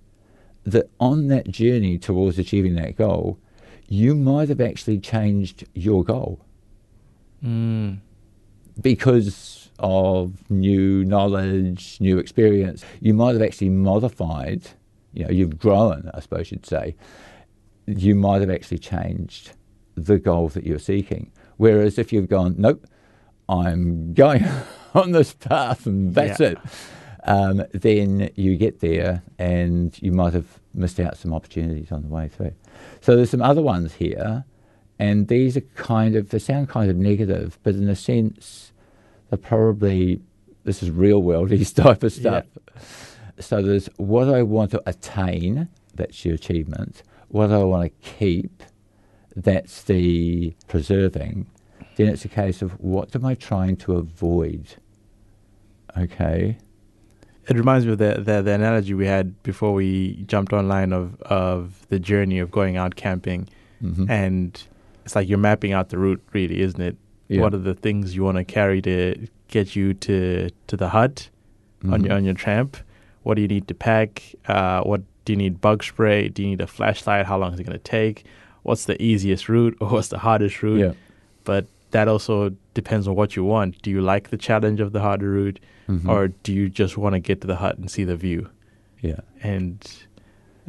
that 0.65 0.91
on 0.99 1.29
that 1.29 1.49
journey 1.49 1.99
towards 1.99 2.39
achieving 2.39 2.75
that 2.77 2.97
goal, 2.97 3.39
you 3.89 4.15
might 4.15 4.49
have 4.49 4.61
actually 4.61 4.99
changed 4.99 5.67
your 5.75 6.03
goal 6.05 6.41
Mm. 7.45 7.99
because 8.81 9.71
of 9.79 10.49
new 10.51 11.05
knowledge, 11.05 11.99
new 12.01 12.19
experience. 12.19 12.85
You 13.01 13.13
might 13.15 13.33
have 13.35 13.43
actually 13.43 13.69
modified, 13.71 14.63
you 15.13 15.25
know, 15.25 15.31
you've 15.31 15.59
grown, 15.59 16.11
I 16.15 16.21
suppose 16.21 16.51
you'd 16.51 16.65
say. 16.67 16.97
You 17.87 18.15
might 18.15 18.41
have 18.41 18.51
actually 18.51 18.79
changed 18.79 19.53
the 19.95 20.19
goal 20.19 20.49
that 20.51 20.65
you're 20.65 20.79
seeking. 20.79 21.31
Whereas 21.59 21.99
if 21.99 22.13
you've 22.13 22.29
gone, 22.29 22.55
nope, 22.57 22.87
I'm 23.49 24.15
going 24.15 24.45
on 24.95 25.13
this 25.13 25.35
path 25.35 25.85
and 25.87 26.15
that's 26.15 26.41
Yeah. 26.41 26.49
it, 26.53 26.59
um, 27.25 27.65
then 27.73 28.31
you 28.35 28.57
get 28.57 28.81
there 28.81 29.23
and 29.39 30.01
you 30.03 30.13
might 30.13 30.35
have 30.35 30.61
missed 30.75 31.01
out 31.01 31.17
some 31.17 31.33
opportunities 31.33 31.91
on 31.91 32.03
the 32.03 32.09
way 32.09 32.29
through. 32.29 32.53
So 33.01 33.17
there's 33.17 33.31
some 33.31 33.43
other 33.43 33.63
ones 33.63 33.95
here, 33.95 34.45
and 34.99 35.29
these 35.29 35.57
are 35.57 35.63
kind 35.75 36.17
of, 36.17 36.29
they 36.29 36.39
sound 36.39 36.69
kind 36.69 36.91
of 36.91 36.97
negative, 36.97 37.59
but 37.63 37.75
in 37.75 37.89
a 37.89 37.97
sense, 37.97 38.73
they're 39.31 39.39
probably, 39.39 40.21
this 40.65 40.83
is 40.83 40.91
real 40.91 41.23
worldy 41.23 41.75
type 41.83 42.03
of 42.03 42.13
stuff. 42.13 42.45
So 43.41 43.63
there's 43.63 43.87
what 43.97 44.29
I 44.29 44.43
want 44.43 44.71
to 44.73 44.83
attain, 44.87 45.69
that's 45.95 46.25
your 46.25 46.35
achievement. 46.35 47.03
What 47.29 47.51
I 47.51 47.65
want 47.65 47.85
to 47.85 48.11
keep, 48.11 48.63
that's 49.35 49.83
the 49.83 50.55
preserving. 50.69 51.47
Then 51.97 52.09
it's 52.09 52.25
a 52.25 52.29
case 52.29 52.61
of 52.63 52.79
what 52.81 53.15
am 53.17 53.25
I 53.25 53.35
trying 53.35 53.77
to 53.79 53.95
avoid? 53.97 54.77
Okay. 55.97 56.59
It 57.49 57.57
reminds 57.57 57.85
me 57.87 57.93
of 57.93 57.99
the, 57.99 58.15
the 58.21 58.43
the 58.43 58.53
analogy 58.53 58.95
we 58.95 59.07
had 59.07 59.43
before 59.43 59.73
we 59.75 60.23
jumped 60.27 60.53
online 60.53 60.93
of 60.93 61.21
of 61.23 61.87
the 61.89 61.99
journey 61.99 62.39
of 62.39 62.51
going 62.51 62.77
out 62.77 62.97
camping, 62.97 63.49
Mhm. 63.83 64.09
and 64.09 64.63
it's 65.05 65.15
like 65.15 65.29
you're 65.29 65.39
mapping 65.39 65.73
out 65.73 65.91
the 65.91 65.99
route, 65.99 66.23
really, 66.33 66.61
isn't 66.61 66.81
it? 66.81 66.97
Yeah. 67.29 67.43
What 67.43 67.53
are 67.55 67.59
the 67.59 67.75
things 67.75 68.15
you 68.15 68.25
want 68.25 68.39
to 68.39 68.45
carry 68.45 68.81
to 68.83 69.15
get 69.49 69.77
you 69.77 69.95
to 69.95 70.49
to 70.69 70.77
the 70.77 70.89
hut 70.91 71.29
on 71.85 72.01
Mhm. 72.01 72.07
your 72.07 72.15
on 72.17 72.25
your 72.25 72.35
tramp? 72.35 72.77
What 73.25 73.35
do 73.35 73.43
you 73.43 73.49
need 73.49 73.69
to 73.69 73.75
pack? 73.75 74.23
Uh, 74.49 74.83
what 74.83 75.03
do 75.25 75.33
you 75.33 75.37
need? 75.37 75.61
Bug 75.61 75.83
spray? 75.85 76.29
Do 76.29 76.43
you 76.43 76.49
need 76.49 76.61
a 76.61 76.67
flashlight? 76.67 77.27
How 77.27 77.39
long 77.39 77.53
is 77.55 77.61
it 77.61 77.65
going 77.65 77.79
to 77.79 77.91
take? 77.99 78.25
What's 78.63 78.85
the 78.87 79.01
easiest 79.03 79.49
route 79.49 79.77
or 79.81 79.89
what's 79.89 80.09
the 80.09 80.19
hardest 80.19 80.63
route? 80.63 80.81
Yeah. 80.81 80.93
But 81.45 81.67
that 81.95 82.09
also 82.09 82.51
depends 82.75 83.07
on 83.09 83.15
what 83.15 83.37
you 83.37 83.45
want. 83.45 83.81
Do 83.83 83.91
you 83.91 84.01
like 84.03 84.29
the 84.31 84.37
challenge 84.37 84.81
of 84.81 84.91
the 84.93 85.01
harder 85.01 85.31
route, 85.31 85.61
Mhm. 85.89 86.09
or 86.09 86.29
do 86.29 86.53
you 86.53 86.69
just 86.69 86.99
want 86.99 87.15
to 87.15 87.21
get 87.21 87.41
to 87.43 87.47
the 87.47 87.57
hut 87.57 87.79
and 87.79 87.91
see 87.91 88.05
the 88.05 88.17
view? 88.17 88.49
yeah. 89.01 89.21
And 89.43 89.79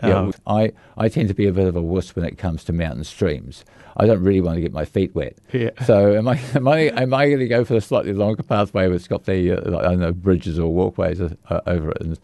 Um, 0.01 0.33
I, 0.45 0.73
I 0.97 1.07
tend 1.09 1.29
to 1.29 1.33
be 1.33 1.47
a 1.47 1.53
bit 1.53 1.67
of 1.67 1.75
a 1.77 1.81
wuss 1.81 2.15
when 2.17 2.25
it 2.25 2.37
comes 2.37 2.63
to 2.65 2.73
mountain 2.73 3.05
streams. 3.05 3.63
I 3.97 4.05
don't 4.05 4.21
really 4.21 4.41
want 4.41 4.55
to 4.57 4.61
get 4.61 4.73
my 4.73 4.83
feet 4.85 5.15
wet. 5.15 5.35
Yeah. 5.53 5.69
So 5.85 5.97
am 6.19 6.27
I 6.27 6.37
am 6.53 6.67
I 6.67 6.79
am 7.03 7.13
I 7.13 7.27
going 7.27 7.39
to 7.39 7.47
go 7.47 7.63
for 7.63 7.73
the 7.75 7.81
slightly 7.81 8.11
longer 8.13 8.43
pathway 8.43 8.87
where 8.87 8.95
it's 8.95 9.07
got 9.07 9.23
the 9.23 9.39
uh, 9.53 9.71
like, 9.71 9.85
I 9.85 9.89
don't 9.91 9.99
know 10.01 10.11
bridges 10.11 10.59
or 10.59 10.71
walkways 10.73 11.21
uh, 11.21 11.29
uh, 11.49 11.61
over 11.65 11.91
it, 11.91 12.01
and, 12.01 12.19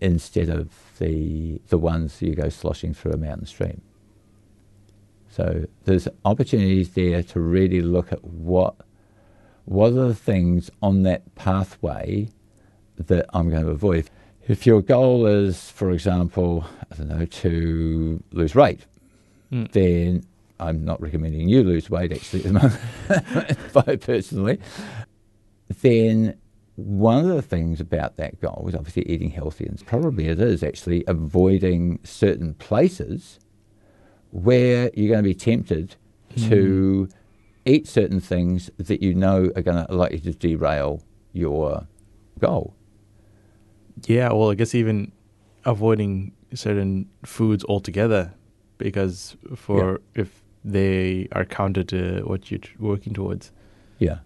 instead 0.00 0.48
of 0.48 0.66
the 0.98 1.60
the 1.68 1.78
ones 1.78 2.20
you 2.20 2.34
go 2.34 2.48
sloshing 2.48 2.92
through 2.92 3.12
a 3.12 3.16
mountain 3.28 3.46
stream? 3.46 3.80
So 5.32 5.64
there's 5.84 6.08
opportunities 6.26 6.90
there 6.90 7.22
to 7.22 7.40
really 7.40 7.80
look 7.80 8.12
at 8.12 8.22
what 8.22 8.74
what 9.64 9.88
are 9.92 10.08
the 10.08 10.14
things 10.14 10.70
on 10.82 11.04
that 11.04 11.34
pathway 11.36 12.28
that 12.98 13.24
I'm 13.32 13.48
going 13.48 13.62
to 13.64 13.70
avoid. 13.70 14.10
If 14.46 14.66
your 14.66 14.82
goal 14.82 15.24
is, 15.26 15.70
for 15.70 15.90
example, 15.92 16.66
I 16.90 16.96
don't 16.96 17.08
know, 17.08 17.24
to 17.26 18.22
lose 18.32 18.54
weight, 18.54 18.86
Mm. 19.52 19.70
then 19.72 20.24
I'm 20.58 20.82
not 20.84 21.00
recommending 21.00 21.48
you 21.48 21.62
lose 21.62 21.88
weight 21.90 22.10
actually 22.12 22.44
at 22.44 22.46
the 22.46 22.52
moment, 23.74 24.00
personally. 24.00 24.58
Then 25.82 26.38
one 26.76 27.28
of 27.28 27.36
the 27.36 27.42
things 27.42 27.78
about 27.80 28.16
that 28.16 28.40
goal 28.40 28.64
is 28.68 28.74
obviously 28.74 29.02
eating 29.08 29.30
healthy, 29.30 29.66
and 29.66 29.84
probably 29.86 30.28
it 30.28 30.40
is 30.40 30.62
actually 30.62 31.04
avoiding 31.06 32.00
certain 32.02 32.54
places 32.54 33.38
where 34.32 34.90
you're 34.94 35.08
going 35.08 35.22
to 35.22 35.28
be 35.28 35.34
tempted 35.34 35.94
to 36.36 37.04
hmm. 37.04 37.70
eat 37.70 37.86
certain 37.86 38.20
things 38.20 38.70
that 38.78 39.02
you 39.02 39.14
know 39.14 39.50
are 39.54 39.62
going 39.62 39.86
to 39.86 39.94
likely 39.94 40.20
to 40.20 40.32
derail 40.32 41.02
your 41.32 41.86
goal. 42.38 42.74
Yeah, 44.06 44.32
well, 44.32 44.50
I 44.50 44.54
guess 44.54 44.74
even 44.74 45.12
avoiding 45.64 46.32
certain 46.54 47.08
foods 47.24 47.64
altogether, 47.64 48.32
because 48.78 49.36
for 49.54 50.00
if 50.14 50.42
they 50.64 51.28
are 51.32 51.44
counter 51.44 51.84
to 51.84 52.22
what 52.22 52.50
you're 52.50 52.60
working 52.78 53.12
towards. 53.12 53.52
Yeah. 53.98 54.18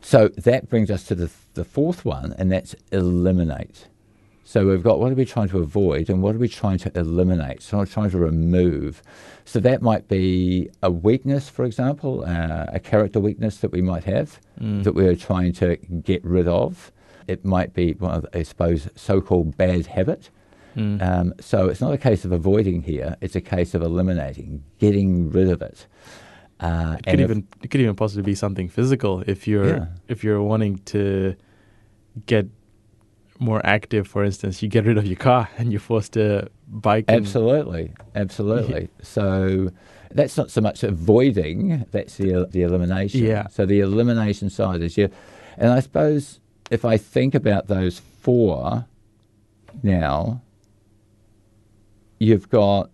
So 0.00 0.28
that 0.28 0.68
brings 0.68 0.90
us 0.90 1.04
to 1.04 1.14
the, 1.14 1.30
the 1.54 1.64
fourth 1.64 2.04
one, 2.04 2.34
and 2.38 2.50
that's 2.50 2.74
eliminate. 2.92 3.88
So 4.48 4.64
we've 4.68 4.82
got 4.82 5.00
what 5.00 5.10
are 5.10 5.16
we 5.16 5.24
trying 5.24 5.48
to 5.48 5.58
avoid 5.58 6.08
and 6.08 6.22
what 6.22 6.36
are 6.36 6.38
we 6.38 6.48
trying 6.48 6.78
to 6.78 6.92
eliminate? 6.96 7.62
So 7.62 7.80
I'm 7.80 7.86
trying 7.86 8.10
to 8.10 8.18
remove. 8.18 9.02
So 9.44 9.58
that 9.58 9.82
might 9.82 10.06
be 10.06 10.70
a 10.84 10.90
weakness, 10.90 11.48
for 11.48 11.64
example, 11.64 12.22
uh, 12.24 12.66
a 12.68 12.78
character 12.78 13.18
weakness 13.18 13.56
that 13.58 13.72
we 13.72 13.82
might 13.82 14.04
have 14.04 14.38
Mm. 14.60 14.84
that 14.84 14.94
we're 14.94 15.16
trying 15.16 15.52
to 15.54 15.76
get 16.04 16.24
rid 16.24 16.46
of. 16.46 16.92
It 17.26 17.44
might 17.44 17.74
be, 17.74 17.94
one 17.94 18.14
of, 18.14 18.26
I 18.32 18.44
suppose, 18.44 18.88
so 18.94 19.20
called 19.20 19.56
bad 19.56 19.86
habit. 19.86 20.30
Mm. 20.76 21.02
Um, 21.02 21.34
so 21.40 21.66
it's 21.68 21.80
not 21.80 21.92
a 21.92 21.98
case 21.98 22.24
of 22.24 22.30
avoiding 22.30 22.82
here, 22.82 23.16
it's 23.20 23.34
a 23.34 23.40
case 23.40 23.74
of 23.74 23.82
eliminating, 23.82 24.62
getting 24.78 25.28
rid 25.30 25.48
of 25.50 25.60
it. 25.60 25.86
Uh, 26.60 26.96
it 27.00 27.04
could 27.10 27.14
if- 27.20 27.30
even 27.30 27.46
it 27.62 27.68
could 27.72 27.80
even 27.80 27.96
possibly 27.96 28.22
be 28.22 28.34
something 28.36 28.68
physical 28.68 29.24
if 29.26 29.48
you're 29.48 29.66
Yeah. 29.76 29.86
if 30.08 30.22
you're 30.22 30.42
wanting 30.42 30.78
to 30.94 31.34
get 32.26 32.46
more 33.40 33.60
active 33.64 34.06
for 34.08 34.24
instance 34.24 34.62
you 34.62 34.68
get 34.68 34.84
rid 34.84 34.98
of 34.98 35.06
your 35.06 35.16
car 35.16 35.48
and 35.58 35.72
you're 35.72 35.80
forced 35.80 36.12
to 36.12 36.48
bike 36.68 37.04
Absolutely, 37.08 37.92
absolutely. 38.14 38.88
so 39.02 39.70
that's 40.12 40.36
not 40.36 40.50
so 40.50 40.60
much 40.60 40.82
avoiding; 40.82 41.84
that's 41.90 42.16
the 42.16 42.46
the 42.50 42.62
elimination. 42.62 43.24
Yeah. 43.24 43.48
So 43.48 43.66
the 43.66 43.80
elimination 43.80 44.48
side 44.50 44.80
is 44.80 44.96
you, 44.96 45.10
and 45.58 45.70
I 45.70 45.80
suppose 45.80 46.40
if 46.70 46.84
I 46.84 46.96
think 46.96 47.34
about 47.34 47.66
those 47.66 47.98
four 47.98 48.86
now, 49.82 50.40
you've 52.18 52.48
got 52.48 52.90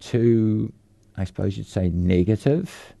two, 0.00 0.72
I 1.16 1.24
suppose 1.24 1.56
you'd 1.56 1.66
say 1.66 1.88
negative, 1.88 2.94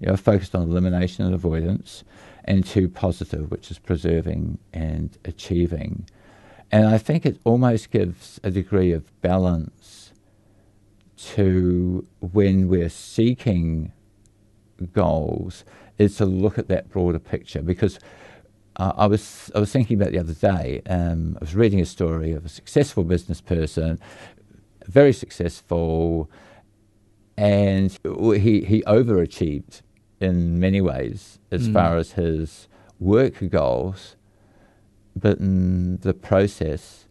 you 0.00 0.06
know, 0.06 0.16
focused 0.16 0.54
on 0.54 0.62
elimination 0.62 1.24
and 1.24 1.34
avoidance, 1.34 2.04
and 2.44 2.64
two 2.64 2.88
positive, 2.88 3.50
which 3.50 3.70
is 3.70 3.78
preserving 3.78 4.58
and 4.72 5.16
achieving. 5.24 6.08
And 6.70 6.86
I 6.86 6.98
think 6.98 7.24
it 7.24 7.38
almost 7.44 7.90
gives 7.90 8.40
a 8.42 8.50
degree 8.50 8.92
of 8.92 9.20
balance 9.20 10.12
to 11.16 12.06
when 12.20 12.68
we're 12.68 12.88
seeking 12.88 13.92
goals, 14.92 15.64
is 15.98 16.16
to 16.16 16.26
look 16.26 16.58
at 16.58 16.68
that 16.68 16.90
broader 16.90 17.18
picture 17.18 17.62
because. 17.62 17.98
Uh, 18.76 18.92
I 18.96 19.06
was 19.06 19.52
I 19.54 19.60
was 19.60 19.70
thinking 19.70 20.00
about 20.00 20.10
the 20.10 20.18
other 20.18 20.34
day. 20.34 20.82
Um, 20.86 21.36
I 21.40 21.44
was 21.44 21.54
reading 21.54 21.80
a 21.80 21.86
story 21.86 22.32
of 22.32 22.44
a 22.44 22.48
successful 22.48 23.04
business 23.04 23.40
person, 23.40 24.00
very 24.88 25.12
successful, 25.12 26.28
and 27.36 27.96
he 28.02 28.64
he 28.64 28.82
overachieved 28.82 29.82
in 30.20 30.58
many 30.58 30.80
ways 30.80 31.38
as 31.54 31.68
Mm. 31.68 31.72
far 31.78 31.92
as 32.02 32.08
his 32.12 32.68
work 33.00 33.36
goals, 33.50 34.16
but 35.24 35.38
in 35.38 35.98
the 36.06 36.14
process, 36.30 37.06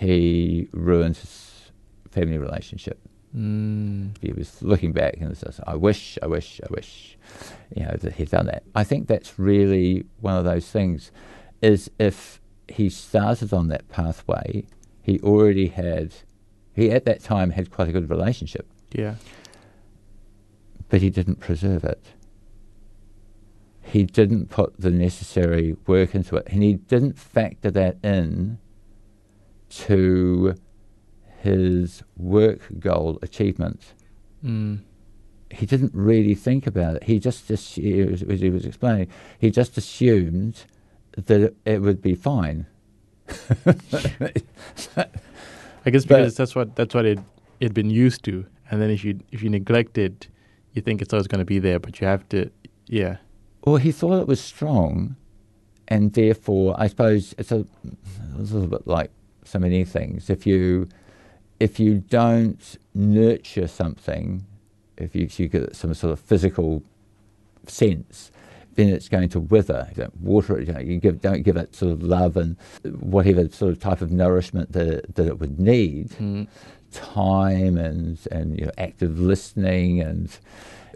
he 0.00 0.68
ruined 0.72 1.16
his 1.24 1.70
family 2.10 2.38
relationship. 2.38 2.98
Mm. 3.36 4.16
He 4.20 4.32
was 4.32 4.62
looking 4.62 4.92
back 4.92 5.14
and 5.20 5.36
says, 5.36 5.60
"I 5.66 5.76
wish, 5.88 6.18
I 6.22 6.26
wish, 6.36 6.60
I 6.62 6.68
wish," 6.78 7.18
you 7.76 7.82
know, 7.84 7.96
that 8.02 8.12
he'd 8.16 8.30
done 8.30 8.46
that. 8.46 8.62
I 8.74 8.84
think 8.84 9.08
that's 9.08 9.38
really 9.38 10.04
one 10.20 10.36
of 10.40 10.44
those 10.44 10.66
things. 10.70 11.10
Is 11.60 11.90
if 11.98 12.40
he 12.68 12.88
started 12.90 13.52
on 13.52 13.68
that 13.68 13.88
pathway, 13.88 14.64
he 15.02 15.14
already 15.20 15.68
had, 15.68 16.06
he 16.78 16.90
at 16.90 17.04
that 17.06 17.20
time 17.20 17.50
had 17.58 17.70
quite 17.70 17.88
a 17.88 17.92
good 17.92 18.08
relationship, 18.10 18.66
yeah 18.92 19.14
but 20.90 21.00
he 21.00 21.10
didn't 21.10 21.40
preserve 21.40 21.82
it. 21.82 21.98
He 23.94 24.02
didn't 24.02 24.50
put 24.50 24.74
the 24.76 24.90
necessary 24.90 25.76
work 25.86 26.16
into 26.16 26.34
it, 26.34 26.48
and 26.50 26.64
he 26.64 26.74
didn't 26.74 27.16
factor 27.16 27.70
that 27.70 27.96
in 28.02 28.58
to 29.86 30.56
his 31.40 32.02
work 32.16 32.62
goal 32.80 33.20
achievement. 33.22 33.94
mm. 34.44 34.80
he 35.50 35.64
didn't 35.64 35.92
really 35.94 36.34
think 36.34 36.66
about 36.66 36.96
it. 36.96 37.04
He 37.04 37.20
just, 37.20 37.48
as 37.52 37.76
he 37.76 38.50
was 38.50 38.66
explaining, 38.66 39.06
he 39.38 39.52
just 39.52 39.78
assumed 39.78 40.64
that 41.16 41.54
it, 41.64 41.80
would 41.80 42.02
be 42.02 42.16
fine. 42.16 42.66
i 45.86 45.90
guess 45.90 46.04
But- 46.04 46.18
because 46.18 46.34
that's 46.36 46.54
what 46.56 46.74
that's 46.74 46.94
what 46.94 47.06
it 47.06 47.20
it'd 47.60 47.74
been 47.74 47.90
used 47.90 48.24
to 48.24 48.44
and 48.70 48.82
then 48.82 48.90
if 48.90 49.04
you 49.04 49.20
if 49.32 49.42
you 49.42 49.48
neglect 49.50 49.96
it 49.96 50.28
you 50.72 50.82
think 50.82 51.00
it's 51.00 51.12
always 51.14 51.26
going 51.26 51.38
to 51.38 51.44
be 51.44 51.58
there 51.58 51.78
but 51.78 52.00
you 52.00 52.06
have 52.06 52.28
to 52.30 52.50
yeah 52.86 53.16
Well, 53.64 53.76
he 53.76 53.92
thought 53.92 54.20
it 54.20 54.28
was 54.28 54.40
strong, 54.40 55.16
and 55.88 56.12
therefore, 56.12 56.74
I 56.78 56.88
suppose 56.88 57.34
it's 57.38 57.50
a, 57.50 57.66
it's 58.38 58.50
a 58.50 58.54
little 58.54 58.68
bit 58.68 58.86
like 58.86 59.10
so 59.44 59.58
many 59.58 59.84
things. 59.84 60.28
If 60.30 60.46
you 60.46 60.88
if 61.60 61.78
you 61.78 61.98
don't 61.98 62.76
nurture 62.94 63.68
something, 63.68 64.44
if 64.98 65.14
you, 65.14 65.24
if 65.24 65.38
you 65.38 65.48
get 65.48 65.74
some 65.76 65.94
sort 65.94 66.12
of 66.12 66.20
physical 66.20 66.82
sense, 67.66 68.30
then 68.74 68.88
it's 68.88 69.08
going 69.08 69.28
to 69.30 69.40
wither. 69.40 69.86
You 69.90 70.02
don't 70.02 70.20
water 70.20 70.58
it. 70.58 70.68
You, 70.68 70.74
know, 70.74 70.80
you 70.80 70.98
give, 70.98 71.20
don't 71.20 71.42
give 71.42 71.56
it 71.56 71.74
sort 71.74 71.92
of 71.92 72.02
love 72.02 72.36
and 72.36 72.56
whatever 72.84 73.48
sort 73.48 73.72
of 73.72 73.80
type 73.80 74.00
of 74.00 74.10
nourishment 74.10 74.72
that 74.72 75.14
that 75.14 75.26
it 75.26 75.38
would 75.38 75.58
need. 75.58 76.10
mm. 76.10 76.46
time 76.92 77.76
and 77.76 78.18
and 78.30 78.58
you 78.58 78.66
know, 78.66 78.72
active 78.78 79.18
listening 79.18 80.00
and 80.00 80.38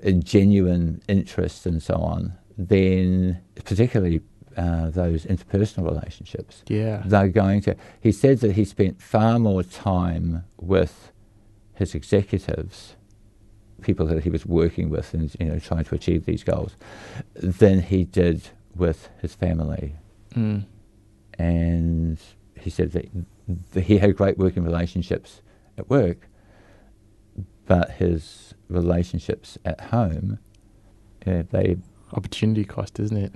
a 0.03 0.13
genuine 0.13 1.03
interest 1.09 1.67
and 1.67 1.83
so 1.83 1.95
on, 1.95 2.33
then 2.59 3.41
particularly 3.65 4.21
uh, 4.57 4.91
those 4.91 5.25
interpersonal 5.25 5.89
relationships, 5.89 6.63
yeah 6.67 7.03
they're 7.07 7.29
going 7.29 7.61
to. 7.63 7.77
He 8.01 8.13
said 8.13 8.41
that 8.41 8.53
he 8.53 8.65
spent 8.65 9.01
far 9.01 9.39
more 9.39 9.63
time 9.63 10.45
with 10.61 11.13
his 11.75 11.95
executives, 11.95 12.97
people 13.81 14.05
that 14.07 14.25
he 14.25 14.31
was 14.31 14.45
working 14.45 14.91
with, 14.91 15.15
and 15.15 15.35
you 15.39 15.47
know 15.47 15.59
trying 15.59 15.85
to 15.85 15.95
achieve 15.95 16.27
these 16.27 16.45
goals, 16.45 16.77
than 17.35 17.83
he 17.83 18.05
did 18.05 18.49
with 18.75 19.09
his 19.21 19.35
family 19.35 19.95
mm. 20.35 20.65
and 21.39 22.19
he 22.61 22.71
said 22.71 22.93
that 22.93 23.09
th- 23.73 23.87
he 23.87 23.99
had 23.99 24.17
great 24.17 24.39
working 24.39 24.65
relationships 24.65 25.43
at 25.77 25.89
work, 25.89 26.29
but 27.67 27.93
his 27.93 28.55
relationships 28.69 29.59
at 29.65 29.81
home, 29.81 30.39
yeah, 31.27 31.43
they 31.51 31.77
opportunity 32.13 32.65
cost 32.65 32.99
isn't 32.99 33.17
it 33.17 33.33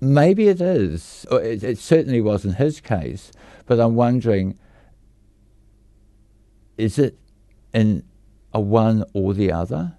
maybe 0.00 0.48
it 0.48 0.60
is. 0.60 1.26
Oh, 1.30 1.36
it, 1.36 1.62
it 1.62 1.78
certainly 1.78 2.20
was 2.20 2.44
in 2.44 2.54
his 2.54 2.80
case, 2.80 3.30
but 3.66 3.78
I'm 3.78 3.94
wondering, 3.94 4.58
is 6.78 6.98
it 6.98 7.18
in 7.74 8.02
a 8.52 8.60
one 8.60 9.04
or 9.12 9.34
the 9.34 9.52
other? 9.52 9.96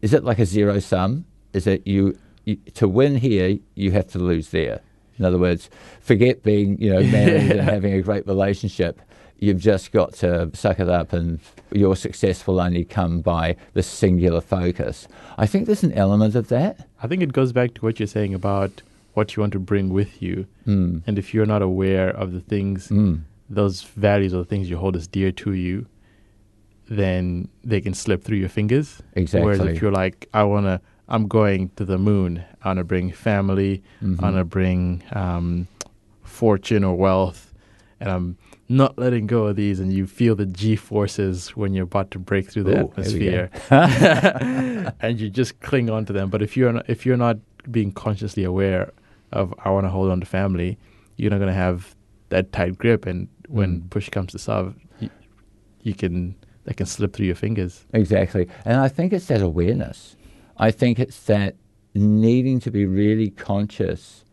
Is 0.00 0.14
it 0.14 0.24
like 0.24 0.38
a 0.38 0.46
zero 0.46 0.78
sum? 0.78 1.26
Is 1.52 1.66
it 1.66 1.86
you, 1.86 2.16
you 2.44 2.56
to 2.74 2.86
win 2.86 3.16
here 3.16 3.58
you 3.74 3.90
have 3.92 4.06
to 4.08 4.18
lose 4.18 4.50
there? 4.50 4.80
In 5.18 5.24
other 5.24 5.38
words, 5.38 5.70
forget 6.00 6.42
being, 6.42 6.80
you 6.80 6.92
know, 6.92 7.02
married 7.02 7.50
and 7.52 7.60
having 7.68 7.94
a 7.94 8.02
great 8.02 8.26
relationship. 8.26 9.00
You've 9.38 9.60
just 9.60 9.92
got 9.92 10.14
to 10.14 10.50
suck 10.54 10.80
it 10.80 10.88
up, 10.88 11.12
and 11.12 11.40
your 11.70 11.94
success 11.96 12.46
will 12.46 12.58
only 12.60 12.84
come 12.84 13.20
by 13.20 13.56
the 13.74 13.82
singular 13.82 14.40
focus. 14.40 15.06
I 15.36 15.46
think 15.46 15.66
there's 15.66 15.82
an 15.82 15.92
element 15.92 16.34
of 16.34 16.48
that. 16.48 16.88
I 17.02 17.06
think 17.06 17.22
it 17.22 17.32
goes 17.34 17.52
back 17.52 17.74
to 17.74 17.80
what 17.82 18.00
you're 18.00 18.06
saying 18.06 18.32
about 18.34 18.82
what 19.14 19.36
you 19.36 19.40
want 19.42 19.52
to 19.52 19.58
bring 19.58 19.90
with 19.92 20.22
you. 20.22 20.46
Mm. 20.66 21.02
And 21.06 21.18
if 21.18 21.34
you're 21.34 21.46
not 21.46 21.62
aware 21.62 22.08
of 22.10 22.32
the 22.32 22.40
things, 22.40 22.88
Mm. 22.88 23.20
those 23.50 23.82
values 23.82 24.32
or 24.34 24.38
the 24.38 24.44
things 24.44 24.70
you 24.70 24.76
hold 24.78 24.96
as 24.96 25.06
dear 25.06 25.32
to 25.32 25.52
you, 25.52 25.86
then 26.88 27.48
they 27.64 27.80
can 27.80 27.94
slip 27.94 28.22
through 28.22 28.38
your 28.38 28.48
fingers. 28.48 29.02
Exactly. 29.14 29.44
Whereas 29.44 29.60
if 29.60 29.82
you're 29.82 29.92
like, 29.92 30.28
I 30.32 30.44
want 30.44 30.66
to, 30.66 30.80
I'm 31.08 31.26
going 31.28 31.70
to 31.76 31.84
the 31.84 31.98
moon, 31.98 32.44
I 32.62 32.68
want 32.68 32.78
to 32.78 32.84
bring 32.84 33.10
family, 33.12 33.82
Mhm. 34.02 34.20
I 34.20 34.22
want 34.22 34.36
to 34.36 34.44
bring 34.44 35.02
um, 35.12 35.66
fortune 36.22 36.84
or 36.84 36.96
wealth, 36.96 37.52
and 38.00 38.10
I'm 38.10 38.36
not 38.68 38.98
letting 38.98 39.26
go 39.26 39.46
of 39.46 39.56
these, 39.56 39.78
and 39.80 39.92
you 39.92 40.06
feel 40.06 40.34
the 40.34 40.46
G 40.46 40.74
forces 40.76 41.50
when 41.56 41.72
you're 41.74 41.84
about 41.84 42.10
to 42.12 42.18
break 42.18 42.50
through 42.50 42.64
the 42.64 42.82
Ooh, 42.84 42.92
here 42.96 43.18
we 43.18 43.26
go. 43.30 43.48
atmosphere, 43.70 44.94
and 45.00 45.20
you 45.20 45.30
just 45.30 45.60
cling 45.60 45.88
on 45.90 46.04
to 46.06 46.12
them. 46.12 46.30
But 46.30 46.42
if 46.42 46.56
you're 46.56 46.72
not, 46.72 46.88
if 46.88 47.06
you're 47.06 47.16
not 47.16 47.38
being 47.70 47.92
consciously 47.92 48.44
aware 48.44 48.92
of 49.32 49.52
I 49.64 49.70
want 49.70 49.86
to 49.86 49.90
hold 49.90 50.10
on 50.10 50.20
to 50.20 50.26
family, 50.26 50.78
you're 51.16 51.30
not 51.30 51.38
going 51.38 51.48
to 51.48 51.54
have 51.54 51.94
that 52.30 52.52
tight 52.52 52.76
grip, 52.78 53.06
and 53.06 53.28
when 53.48 53.82
Mm. 53.82 53.90
push 53.90 54.08
comes 54.10 54.32
to 54.32 54.38
shove, 54.38 54.74
you, 55.00 55.10
you 55.82 55.94
can 55.94 56.34
that 56.64 56.76
can 56.76 56.86
slip 56.86 57.12
through 57.14 57.26
your 57.26 57.36
fingers. 57.36 57.86
Exactly. 57.92 58.48
And 58.64 58.78
I 58.80 58.88
think 58.88 59.12
it's 59.12 59.26
that 59.26 59.40
awareness. 59.42 60.16
I 60.56 60.72
think 60.72 60.98
it's 60.98 61.20
that 61.26 61.54
needing 61.94 62.58
to 62.60 62.70
be 62.72 62.84
really 62.86 63.30
conscious 63.30 64.24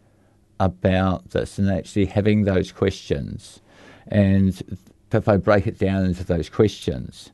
about 0.59 1.29
this 1.31 1.59
and 1.59 1.69
actually 1.69 2.05
having 2.05 2.43
those 2.45 2.71
questions. 2.71 3.61
And 4.07 4.77
if 5.11 5.27
I 5.27 5.37
break 5.37 5.67
it 5.67 5.77
down 5.77 6.05
into 6.05 6.23
those 6.23 6.49
questions, 6.49 7.31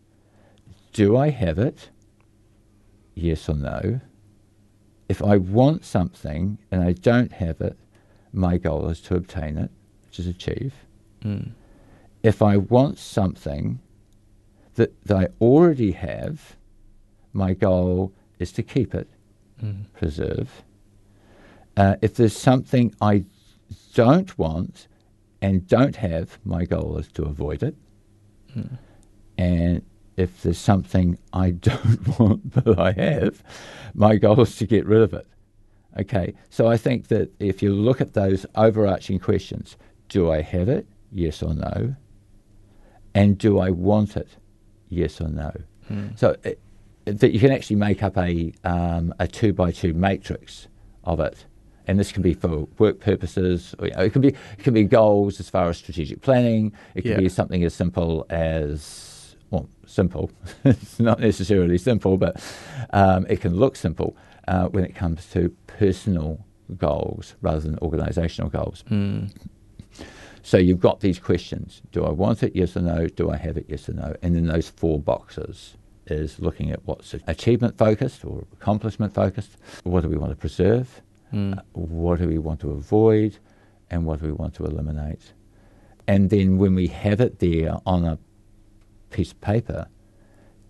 do 0.94 1.18
I 1.18 1.30
have 1.30 1.60
it? 1.60 1.90
Yes 3.16 3.48
or 3.50 3.56
no? 3.56 4.02
If 5.08 5.24
I 5.24 5.38
want 5.38 5.84
something 5.84 6.58
and 6.72 6.84
I 6.84 6.94
don't 6.94 7.32
have 7.34 7.62
it, 7.62 7.78
my 8.32 8.58
goal 8.58 8.90
is 8.90 9.02
to 9.02 9.16
obtain 9.16 9.58
it, 9.58 9.72
which 10.06 10.20
is 10.20 10.28
achieve. 10.28 10.74
Mm. 11.24 11.52
If 12.22 12.42
I 12.42 12.58
want 12.58 13.00
something 13.00 13.80
that, 14.76 14.94
that 15.06 15.18
I 15.18 15.28
already 15.42 15.92
have, 15.94 16.56
my 17.34 17.54
goal 17.54 18.14
is 18.40 18.52
to 18.54 18.64
keep 18.64 18.94
it, 18.94 19.08
Mm. 19.64 19.86
preserve. 19.94 20.64
Uh, 21.76 21.96
if 22.02 22.16
there's 22.16 22.38
something 22.38 22.94
I 23.02 23.26
don't 23.94 24.38
want 24.38 24.88
and 25.42 25.68
don't 25.68 25.96
have, 25.96 26.40
my 26.44 26.66
goal 26.66 26.98
is 26.98 27.08
to 27.10 27.24
avoid 27.24 27.64
it. 27.64 27.76
Mm. 28.56 28.78
And 29.38 29.82
if 30.18 30.42
there's 30.42 30.58
something 30.58 31.18
I 31.32 31.52
don't 31.70 32.20
want 32.20 32.52
but 32.54 32.80
I 32.80 32.92
have, 32.92 33.44
my 33.94 34.18
goal 34.18 34.42
is 34.42 34.56
to 34.58 34.68
get 34.68 34.86
rid 34.86 35.02
of 35.02 35.14
it. 35.14 35.28
Okay, 36.00 36.36
so 36.50 36.68
I 36.68 36.78
think 36.78 37.08
that 37.08 37.32
if 37.40 37.64
you 37.64 37.74
look 37.74 38.00
at 38.00 38.14
those 38.14 38.46
overarching 38.56 39.20
questions, 39.20 39.76
do 40.08 40.32
I 40.32 40.42
have 40.42 40.70
it? 40.70 40.88
Yes 41.12 41.42
or 41.42 41.54
no? 41.56 41.96
And 43.16 43.38
do 43.38 43.60
I 43.60 43.72
want 43.72 44.16
it? 44.16 44.30
Yes 44.90 45.20
or 45.20 45.30
no? 45.30 45.52
Mm. 45.90 46.18
So 46.18 46.36
uh, 46.46 46.52
that 47.06 47.32
you 47.32 47.40
can 47.40 47.52
actually 47.52 47.78
make 47.78 48.04
up 48.04 48.18
a 48.18 48.54
um, 48.64 49.14
a 49.20 49.28
two 49.28 49.52
by 49.52 49.72
two 49.72 49.94
matrix 49.94 50.68
of 51.04 51.20
it, 51.20 51.46
and 51.90 52.00
this 52.00 52.12
can 52.12 52.22
be 52.22 52.36
for 52.36 52.68
work 52.78 53.00
purposes. 53.00 53.74
Or, 53.80 53.88
you 53.88 53.94
know, 53.96 54.04
it 54.04 54.14
can 54.14 54.22
be 54.22 54.28
it 54.30 54.64
can 54.64 54.76
be 54.76 54.84
goals 54.84 55.40
as 55.40 55.50
far 55.50 55.68
as 55.70 55.78
strategic 55.80 56.22
planning. 56.22 56.72
It 56.94 57.02
can 57.02 57.12
Yeah. 57.12 57.18
be 57.18 57.30
something 57.30 57.64
as 57.64 57.74
simple 57.74 58.28
as 58.30 59.36
well, 59.50 59.68
simple. 59.88 60.30
it's 60.64 61.00
not 61.00 61.20
necessarily 61.20 61.80
simple, 61.80 62.16
but 62.18 62.42
um, 62.92 63.26
it 63.28 63.42
can 63.42 63.56
look 63.56 63.76
simple 63.76 64.16
uh, 64.48 64.68
when 64.68 64.84
it 64.84 64.94
comes 64.94 65.26
to 65.32 65.50
personal 65.66 66.46
goals 66.78 67.34
rather 67.42 67.62
than 67.62 67.76
organisational 67.78 68.52
goals. 68.52 68.84
Mm. 68.92 69.32
So 70.44 70.58
you've 70.58 70.80
got 70.80 71.00
these 71.00 71.18
questions: 71.18 71.82
Do 71.92 72.06
I 72.06 72.12
want 72.12 72.44
it? 72.44 72.56
Yes 72.56 72.78
or 72.78 72.82
no? 72.82 73.08
Do 73.08 73.32
I 73.32 73.38
have 73.38 73.58
it? 73.58 73.66
Yes 73.68 73.90
or 73.90 73.94
no? 73.94 74.16
And 74.22 74.36
then 74.36 74.46
those 74.46 74.70
four 74.70 75.00
boxes 75.00 75.76
is 76.06 76.40
looking 76.40 76.70
at 76.72 76.80
what's 76.86 77.16
achievement 77.28 77.78
focused 77.80 78.24
or 78.26 78.44
accomplishment 78.54 79.14
focused. 79.14 79.58
What 79.84 80.02
do 80.04 80.10
we 80.10 80.18
want 80.18 80.32
to 80.32 80.36
preserve? 80.38 81.02
Mm. 81.34 81.58
Uh, 81.58 81.62
what 81.74 82.20
do 82.20 82.28
we 82.28 82.38
want 82.38 82.60
to 82.62 82.72
avoid? 82.72 83.38
And 83.92 84.06
what 84.06 84.20
do 84.20 84.28
we 84.28 84.32
want 84.32 84.54
to 84.56 84.66
eliminate? 84.66 85.34
And 86.08 86.30
then 86.30 86.58
when 86.58 86.76
we 86.76 86.88
have 86.88 87.22
it 87.22 87.40
there 87.40 87.78
on 87.86 88.06
a 88.06 88.18
piece 89.10 89.32
of 89.32 89.42
paper, 89.42 89.88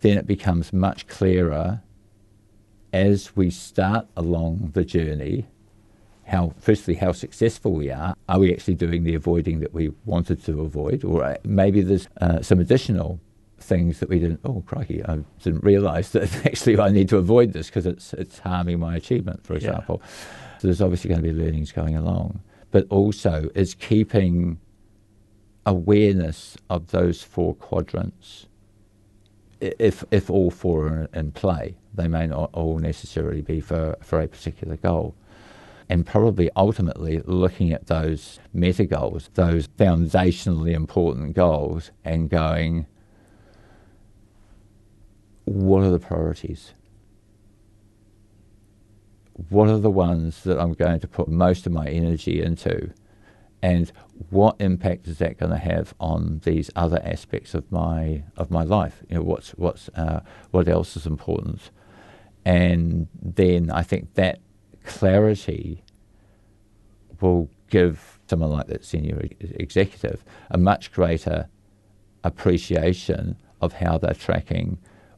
then 0.02 0.18
it 0.18 0.26
becomes 0.26 0.72
much 0.72 1.08
clearer 1.08 1.82
as 2.94 3.36
we 3.36 3.50
start 3.50 4.08
along 4.16 4.72
the 4.74 4.84
journey 4.84 5.46
how 6.26 6.54
firstly 6.60 6.94
how 6.96 7.12
successful 7.12 7.74
we 7.74 7.90
are 7.90 8.16
are 8.28 8.40
we 8.40 8.54
actually 8.54 8.76
doing 8.76 9.04
the 9.04 9.16
avoiding 9.16 9.60
that 9.60 9.74
we 9.74 9.92
wanted 10.06 10.44
to 10.44 10.62
avoid 10.62 11.04
or 11.04 11.24
uh, 11.24 11.36
maybe 11.44 11.82
there's 11.82 12.08
uh, 12.22 12.42
some 12.42 12.60
additional 12.60 13.20
things 13.60 14.00
that 14.00 14.10
we 14.10 14.20
didn't 14.20 14.40
oh 14.46 14.64
crikey 14.66 15.04
I 15.04 15.20
didn't 15.44 15.64
realize 15.64 16.12
that 16.12 16.46
actually 16.46 16.80
I 16.80 16.90
need 16.90 17.10
to 17.10 17.18
avoid 17.18 17.54
this 17.54 17.68
because 17.68 17.86
it's 17.86 18.14
it's 18.14 18.40
harming 18.40 18.80
my 18.80 18.96
achievement 18.96 19.44
for 19.46 19.58
Yeah. 20.00 20.08
So 20.60 20.68
there's 20.68 20.82
obviously 20.82 21.10
going 21.10 21.22
to 21.22 21.28
be 21.28 21.34
learnings 21.34 21.72
going 21.72 21.96
along 21.96 22.42
but 22.72 22.86
also 22.90 23.50
is 23.56 23.74
keeping 23.74 24.60
awareness 25.66 26.58
of 26.70 26.92
those 26.92 27.24
four 27.24 27.56
quadrants 27.56 28.46
if 29.60 30.04
if 30.12 30.30
all 30.30 30.52
four 30.52 30.88
are 30.88 31.10
in 31.14 31.32
play 31.32 31.76
they 31.94 32.08
may 32.08 32.28
not 32.28 32.50
all 32.54 32.78
necessarily 32.80 33.42
be 33.42 33.60
for 33.60 33.98
for 34.02 34.22
a 34.22 34.28
particular 34.28 34.76
goal 34.78 35.16
and 35.90 36.06
probably 36.06 36.50
ultimately 36.56 37.22
looking 37.26 37.74
at 37.74 37.88
those 37.88 38.40
meta 38.54 38.86
goals, 38.86 39.30
those 39.34 39.68
foundationally 39.70 40.74
important 40.74 41.36
goals, 41.36 41.90
and 42.06 42.30
going, 42.30 42.86
what 45.46 45.84
are 45.84 45.90
the 45.90 46.00
priorities? 46.00 46.74
What 49.50 49.70
are 49.70 49.78
the 49.78 49.90
ones 49.90 50.44
that 50.44 50.60
I'm 50.60 50.74
going 50.74 51.00
to 51.00 51.08
put 51.08 51.28
most 51.28 51.66
of 51.66 51.72
my 51.72 51.88
energy 51.88 52.42
into? 52.42 52.92
And 53.62 53.92
what 54.30 54.56
impact 54.60 55.08
is 55.08 55.18
that 55.20 55.38
going 55.38 55.52
to 55.52 55.58
have 55.58 55.94
on 56.00 56.42
these 56.44 56.70
other 56.76 57.02
aspects 57.04 57.54
of 57.54 57.72
my 57.72 58.24
of 58.38 58.52
my 58.52 58.64
life? 58.64 59.04
You 59.10 59.16
know, 59.16 59.24
what's 59.24 59.52
what's 59.52 59.90
uh, 59.90 60.22
what 60.52 60.68
else 60.68 60.96
is 60.96 61.06
important? 61.06 61.72
And 62.46 63.08
then 63.22 63.70
I 63.70 63.84
think 63.84 64.14
that 64.16 64.40
clarity 64.84 65.84
will 67.22 67.50
give 67.70 68.20
someone 68.28 68.52
like 68.52 68.68
that 68.68 68.86
senior 68.86 69.22
executive 69.40 70.24
a 70.50 70.58
much 70.58 70.92
greater 70.92 71.50
appreciation 72.24 73.36
of 73.62 73.74
how 73.74 73.98
they're 73.98 74.14
tracking, 74.14 74.78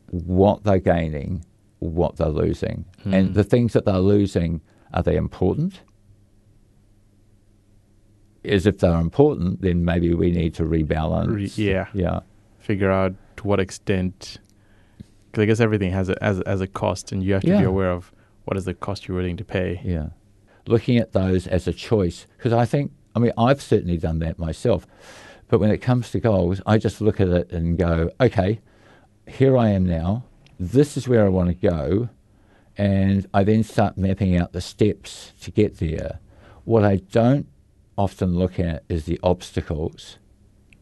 what 0.10 0.64
they're 0.64 0.80
gaining, 0.80 1.46
what 1.82 2.16
they're 2.16 2.30
losing. 2.30 2.86
And 3.04 3.30
Mm. 3.32 3.34
the 3.34 3.44
things 3.44 3.74
that 3.74 3.86
they're 3.86 3.98
losing, 4.00 4.62
are 4.94 5.04
they 5.04 5.18
important? 5.18 5.82
Is 8.44 8.66
if 8.66 8.80
they're 8.80 9.00
important, 9.00 9.62
then 9.62 9.86
maybe 9.86 10.14
we 10.14 10.32
need 10.32 10.54
to 10.56 10.64
rebalance. 10.64 11.28
Re- 11.34 11.52
yeah. 11.64 11.88
Yeah. 11.94 12.22
Figure 12.60 12.90
out 12.92 13.14
to 13.38 13.48
what 13.48 13.60
extent. 13.60 14.40
Because 15.32 15.44
I 15.44 15.46
guess 15.46 15.60
everything 15.60 15.92
has 15.92 16.10
a 16.10 16.24
as 16.24 16.40
as 16.42 16.62
a 16.62 16.68
cost, 16.68 17.12
and 17.12 17.24
you 17.24 17.34
have 17.34 17.44
to 17.44 17.50
Yeah. 17.50 17.60
be 17.60 17.66
aware 17.66 17.92
of 17.92 18.12
what 18.46 18.58
is 18.58 18.66
the 18.66 18.74
cost 18.74 19.08
you're 19.08 19.18
willing 19.18 19.38
to 19.38 19.46
pay. 19.46 19.80
Yeah. 19.84 20.10
Looking 20.68 20.98
at 20.98 21.12
those 21.14 21.48
as 21.48 21.68
a 21.68 21.74
choice. 21.74 22.26
Because 22.38 22.54
I 22.54 22.66
think, 22.66 22.92
I 23.16 23.20
mean, 23.20 23.32
I've 23.38 23.62
certainly 23.62 23.98
done 23.98 24.20
that 24.20 24.38
myself. 24.40 24.86
But 25.48 25.60
when 25.60 25.70
it 25.72 25.78
comes 25.80 26.12
to 26.12 26.20
goals, 26.20 26.62
I 26.66 26.78
just 26.78 27.02
look 27.02 27.20
at 27.20 27.28
it 27.28 27.52
and 27.52 27.78
go, 27.78 28.10
okay, 28.20 28.60
here 29.28 29.58
I 29.58 29.70
am 29.70 29.86
now. 29.86 30.24
This 30.62 30.96
is 30.96 31.08
where 31.08 31.26
I 31.26 31.30
want 31.30 31.50
to 31.50 31.56
go. 31.56 32.10
And 32.78 33.28
I 33.34 33.44
then 33.44 33.64
start 33.64 33.98
mapping 33.98 34.38
out 34.38 34.54
the 34.54 34.62
steps 34.62 35.34
to 35.42 35.50
get 35.50 35.80
there. 35.80 36.20
What 36.66 36.84
I 36.84 36.98
don't 36.98 37.48
often 37.98 38.38
look 38.38 38.60
at 38.60 38.84
is 38.88 39.06
the 39.06 39.20
obstacles. 39.24 40.20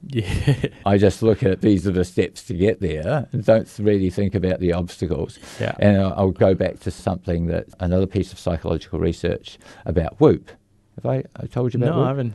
Yeah. 0.06 0.56
I 0.86 0.98
just 0.98 1.24
look 1.24 1.44
at 1.44 1.62
these 1.62 1.88
are 1.88 1.92
the 1.92 2.04
steps 2.04 2.44
to 2.46 2.54
get 2.54 2.82
there 2.82 3.28
and 3.32 3.44
don't 3.44 3.74
really 3.80 4.10
think 4.10 4.36
about 4.36 4.60
the 4.60 4.74
obstacles. 4.74 5.40
Yeah. 5.60 5.76
And 5.80 5.98
I'll, 5.98 6.14
I'll 6.18 6.32
go 6.32 6.54
back 6.54 6.82
to 6.82 6.92
something 6.92 7.48
that 7.48 7.68
another 7.80 8.06
piece 8.06 8.34
of 8.34 8.40
psychological 8.40 9.00
research 9.00 9.58
about 9.86 10.20
Whoop. 10.20 10.52
Have 10.96 11.06
I, 11.06 11.24
I 11.38 11.48
told 11.48 11.74
you 11.74 11.80
about 11.80 11.92
no, 11.92 11.98
Whoop? 12.00 12.06
I 12.06 12.10
haven't. 12.10 12.34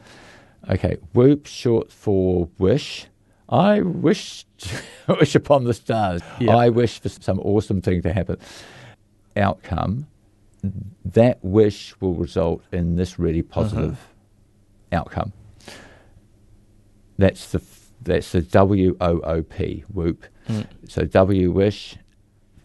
Okay, 0.71 0.97
Whoop, 1.13 1.47
short 1.47 1.93
for 1.93 2.49
wish. 2.59 3.07
I 3.55 3.81
wish, 3.83 4.45
wish 5.09 5.35
upon 5.37 5.65
the 5.65 5.75
stars. 5.75 6.23
Yeah. 6.41 6.57
I 6.57 6.71
wish 6.71 6.99
for 7.01 7.09
some 7.09 7.39
awesome 7.41 7.81
thing 7.81 8.03
to 8.03 8.13
happen. 8.13 8.37
Outcome, 9.37 10.09
that 11.05 11.39
wish 11.45 11.95
will 12.01 12.15
result 12.15 12.63
in 12.73 12.97
this 12.97 13.19
really 13.19 13.43
positive 13.43 13.99
outcome. 14.93 15.33
That's 17.17 17.53
the 17.53 17.63
that's 18.03 18.33
the 18.33 18.43
W 18.43 18.97
O 19.01 19.21
O 19.21 19.43
P 19.43 19.85
whoop. 19.93 20.25
Mm. 20.49 20.67
So 20.89 21.05
W 21.05 21.53
wish, 21.53 21.97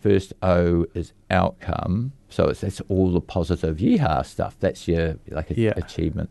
first 0.02 0.34
O 0.42 0.86
is 0.96 1.14
outcome. 1.30 2.14
So 2.30 2.48
it's 2.48 2.62
that's 2.62 2.82
all 2.90 3.12
the 3.12 3.22
positive 3.22 3.78
yeehaw 3.78 4.26
stuff. 4.26 4.56
That's 4.60 4.88
your 4.88 5.18
like 5.30 5.52
a, 5.52 5.56
Yeah. 5.60 5.74
achievement. 5.76 6.30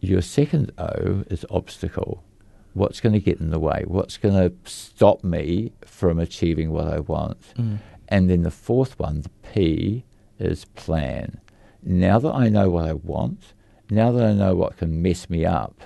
Your 0.00 0.22
second 0.22 0.72
O 0.78 1.24
is 1.30 1.44
obstacle. 1.50 2.22
What's 2.78 3.00
going 3.00 3.12
to 3.12 3.20
get 3.20 3.40
in 3.40 3.50
the 3.50 3.58
way? 3.58 3.84
What's 3.86 4.16
going 4.16 4.34
to 4.34 4.54
stop 4.70 5.24
me 5.24 5.72
from 5.84 6.18
achieving 6.18 6.70
what 6.70 6.86
I 6.86 7.00
want? 7.00 7.40
Mm. 7.56 7.78
And 8.08 8.30
then 8.30 8.42
the 8.42 8.50
fourth 8.50 8.98
one, 8.98 9.22
the 9.22 9.30
P, 9.52 10.04
is 10.38 10.64
plan. 10.64 11.40
Now 11.82 12.18
that 12.18 12.32
I 12.32 12.48
know 12.48 12.70
what 12.70 12.84
I 12.86 12.92
want, 12.92 13.52
now 13.90 14.12
that 14.12 14.24
I 14.24 14.32
know 14.32 14.54
what 14.54 14.76
can 14.76 15.02
mess 15.02 15.28
me 15.28 15.44
up, 15.44 15.82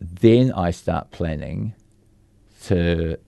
then 0.00 0.52
I 0.52 0.70
start 0.70 1.10
planning 1.10 1.74
to 2.64 3.18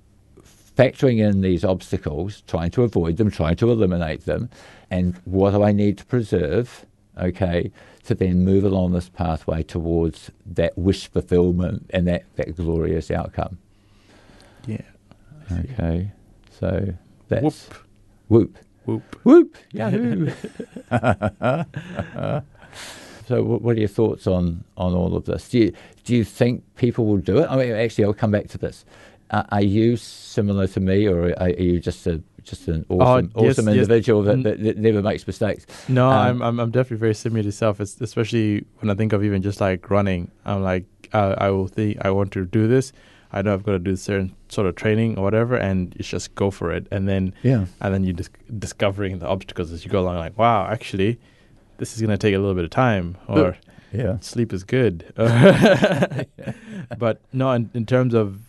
factoring 0.77 1.19
in 1.19 1.41
these 1.41 1.65
obstacles, 1.65 2.43
trying 2.47 2.71
to 2.71 2.83
avoid 2.83 3.17
them, 3.17 3.31
trying 3.31 3.57
to 3.57 3.71
eliminate 3.71 4.25
them, 4.25 4.49
and 4.91 5.17
what 5.25 5.51
do 5.51 5.63
I 5.63 5.73
need 5.73 5.99
to 5.99 6.07
preserve, 6.07 6.87
okay, 7.18 7.70
to 8.04 8.14
then 8.14 8.44
move 8.44 8.64
along 8.64 8.92
this 8.92 9.09
pathway 9.09 9.62
towards 9.62 10.31
that 10.46 10.76
wish 10.76 11.09
fulfillment 11.09 11.90
and 11.90 12.07
that, 12.09 12.24
that 12.37 12.57
glorious 12.57 13.11
outcome. 13.11 13.59
Yeah. 14.66 14.83
Okay, 15.50 16.12
so 16.50 16.94
that's 17.28 17.68
Whoop. 18.28 18.54
whoop. 18.54 18.59
Whoop. 18.88 19.16
Whoop! 19.22 19.57
Yahoo! 19.72 20.31
so, 23.26 23.42
what, 23.42 23.76
are 23.76 23.78
your 23.78 23.88
thoughts 23.88 24.26
on, 24.26 24.64
on 24.78 24.94
all 24.94 25.14
of 25.14 25.26
this? 25.26 25.50
Do 25.50 25.59
you, 25.59 25.74
do 26.04 26.16
you 26.16 26.24
think 26.24 26.64
people 26.76 27.04
will 27.04 27.18
do 27.18 27.37
it? 27.37 27.48
I 27.50 27.57
mean, 27.57 27.72
actually, 27.72 28.04
I'll 28.04 28.14
come 28.14 28.31
back 28.31 28.48
to 28.48 28.57
this. 28.57 28.87
Uh, 29.31 29.42
are 29.50 29.61
you 29.61 29.98
similar 29.98 30.66
to 30.68 30.81
me, 30.81 31.07
or 31.07 31.33
are, 31.33 31.42
are 31.42 31.50
you 31.50 31.81
just 31.81 32.07
a 32.07 32.22
just 32.51 32.69
an 32.69 32.85
awesome, 32.89 33.33
Oh, 33.35 33.45
yes, 33.45 33.59
awesome 33.59 33.67
yes. 33.69 33.75
individual 33.77 34.23
that, 34.23 34.43
that, 34.43 34.63
that 34.63 34.77
never 34.79 35.03
makes 35.03 35.27
mistakes? 35.27 35.67
No, 35.89 36.09
Um, 36.11 36.43
I'm, 36.43 36.59
I'm 36.61 36.71
definitely 36.71 36.99
very 36.99 37.15
similar 37.15 37.43
to 37.43 37.47
yourself. 37.47 37.81
It's 37.81 38.01
especially 38.01 38.65
when 38.79 38.91
I 38.91 38.95
think 38.95 39.13
of 39.13 39.25
even 39.25 39.43
just 39.43 39.61
like 39.61 39.91
running. 39.91 40.31
I'm 40.45 40.63
like 40.63 40.85
uh, 41.13 41.35
I 41.39 41.51
will 41.51 41.69
think 41.69 41.99
I 42.05 42.11
want 42.11 42.33
to 42.33 42.45
do 42.45 42.67
this. 42.69 42.93
I 43.33 43.43
know 43.43 43.53
I've 43.53 43.63
got 43.63 43.73
to 43.73 43.79
do 43.79 43.95
certain 43.97 44.35
sort 44.49 44.67
of 44.67 44.75
training 44.77 45.19
or 45.19 45.23
whatever, 45.23 45.55
and 45.57 45.95
you 45.99 46.03
just 46.03 46.35
go 46.35 46.51
for 46.51 46.73
it. 46.73 46.87
And 46.91 47.07
then 47.09 47.35
Yeah. 47.43 47.67
and 47.81 47.93
then 47.95 48.03
you 48.05 48.13
dis- 48.15 48.31
discovering 48.59 49.19
the 49.19 49.27
obstacles 49.27 49.71
as 49.73 49.85
you 49.85 49.91
go 49.91 50.01
along. 50.01 50.17
Like 50.17 50.39
wow, 50.39 50.67
actually, 50.67 51.19
this 51.77 51.95
is 51.95 52.01
going 52.01 52.11
to 52.11 52.19
take 52.19 52.35
a 52.35 52.39
little 52.39 52.55
bit 52.55 52.65
of 52.65 52.71
time, 52.71 53.17
or 53.29 53.57
Yeah. 53.93 54.19
sleep 54.21 54.53
is 54.55 54.65
good. 54.65 55.05
but 56.99 57.21
no, 57.33 57.53
in, 57.53 57.71
in 57.75 57.87
terms 57.87 58.15
of 58.15 58.41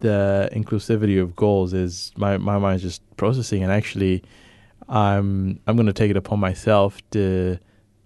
the 0.00 0.48
inclusivity 0.52 1.20
of 1.22 1.34
goals, 1.36 1.72
is 1.72 2.12
my 2.16 2.36
my 2.38 2.58
mind 2.58 2.76
is 2.76 2.82
just 2.82 3.16
processing, 3.16 3.62
and 3.62 3.72
actually, 3.72 4.22
I'm 4.88 5.60
I'm 5.66 5.76
going 5.76 5.86
to 5.86 5.92
take 5.92 6.10
it 6.10 6.16
upon 6.16 6.40
myself 6.40 6.98
to 7.12 7.58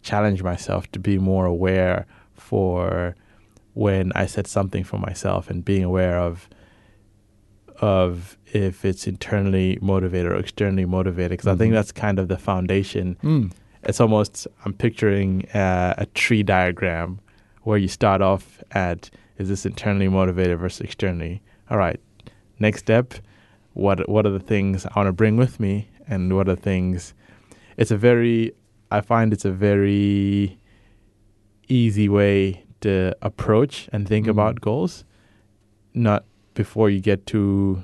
challenge 0.03 0.43
myself 0.43 0.91
to 0.93 0.99
be 0.99 1.19
more 1.19 1.47
aware 1.47 2.07
for 2.35 3.15
when 3.73 4.13
I 4.15 4.27
set 4.27 4.47
something 4.47 4.85
for 4.85 4.99
myself, 4.99 5.49
and 5.51 5.65
being 5.65 5.85
aware 5.85 6.19
of 6.19 6.49
of 7.81 8.37
if 8.53 8.85
it's 8.85 9.07
internally 9.07 9.79
motivated 9.83 10.31
or 10.31 10.37
externally 10.37 10.85
motivated, 10.85 11.31
because 11.33 11.49
I 11.49 11.57
think 11.57 11.73
Mhm. 11.73 11.77
that's 11.77 11.93
kind 11.93 12.19
of 12.19 12.29
the 12.29 12.39
foundation 12.39 13.17
Mm. 13.23 13.51
it's 13.83 14.01
almost 14.01 14.47
I'm 14.65 14.73
picturing 14.73 15.47
uh, 15.55 15.95
a 15.99 16.07
tree 16.07 16.43
diagram 16.45 17.19
where 17.63 17.77
you 17.79 17.89
start 17.89 18.23
off 18.23 18.63
at 18.71 19.11
is 19.39 19.49
this 19.49 19.67
internally 19.67 20.09
motivated 20.09 20.59
versus 20.59 20.83
externally. 20.83 21.43
All 21.71 21.79
right, 21.79 21.99
next 22.59 22.81
step, 22.81 23.15
what 23.73 24.09
what 24.09 24.27
are 24.27 24.31
the 24.31 24.41
things 24.41 24.87
I 24.87 24.93
want 24.97 25.09
to 25.09 25.13
bring 25.13 25.37
with 25.37 25.59
me, 25.59 25.89
and 26.07 26.35
what 26.37 26.49
are 26.49 26.57
things? 26.57 27.15
It's 27.77 27.91
a 27.91 27.97
very 27.97 28.53
I 28.91 29.01
find 29.01 29.33
it's 29.33 29.45
a 29.45 29.51
very 29.51 30.59
easy 31.69 32.09
way 32.09 32.65
to 32.83 33.17
approach 33.23 33.89
and 33.93 34.07
think 34.07 34.27
Mm. 34.27 34.31
about 34.31 34.61
goals, 34.61 35.05
not 35.95 36.25
before 36.55 36.91
you 36.91 37.01
get 37.01 37.27
too 37.27 37.83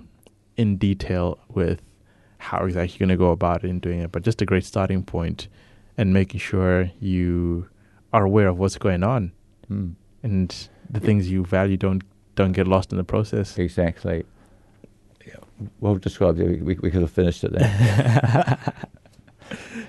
in 0.56 0.76
detail 0.76 1.38
with 1.48 1.80
how 2.38 2.64
exactly 2.64 2.96
you're 2.98 3.06
going 3.08 3.18
to 3.18 3.22
go 3.24 3.30
about 3.30 3.64
it 3.64 3.70
and 3.70 3.80
doing 3.80 4.00
it, 4.00 4.12
but 4.12 4.22
just 4.22 4.42
a 4.42 4.46
great 4.46 4.64
starting 4.64 5.02
point 5.02 5.48
and 5.96 6.12
making 6.12 6.38
sure 6.40 6.90
you 7.00 7.66
are 8.12 8.24
aware 8.24 8.48
of 8.48 8.58
what's 8.58 8.76
going 8.78 9.02
on 9.02 9.32
Mm. 9.70 9.94
and 10.22 10.68
the 10.90 11.00
things 11.00 11.30
you 11.30 11.44
value 11.44 11.76
don't 11.76 12.02
don't 12.40 12.52
get 12.52 12.66
lost 12.66 12.90
in 12.90 12.96
the 12.96 13.04
process. 13.04 13.58
Exactly. 13.58 14.24
Yeah, 15.26 15.34
well 15.80 15.96
described. 15.96 16.38
We, 16.38 16.56
we, 16.56 16.74
we 16.76 16.90
could 16.90 17.02
have 17.02 17.10
finished 17.10 17.44
it 17.44 17.52
there. 17.52 18.74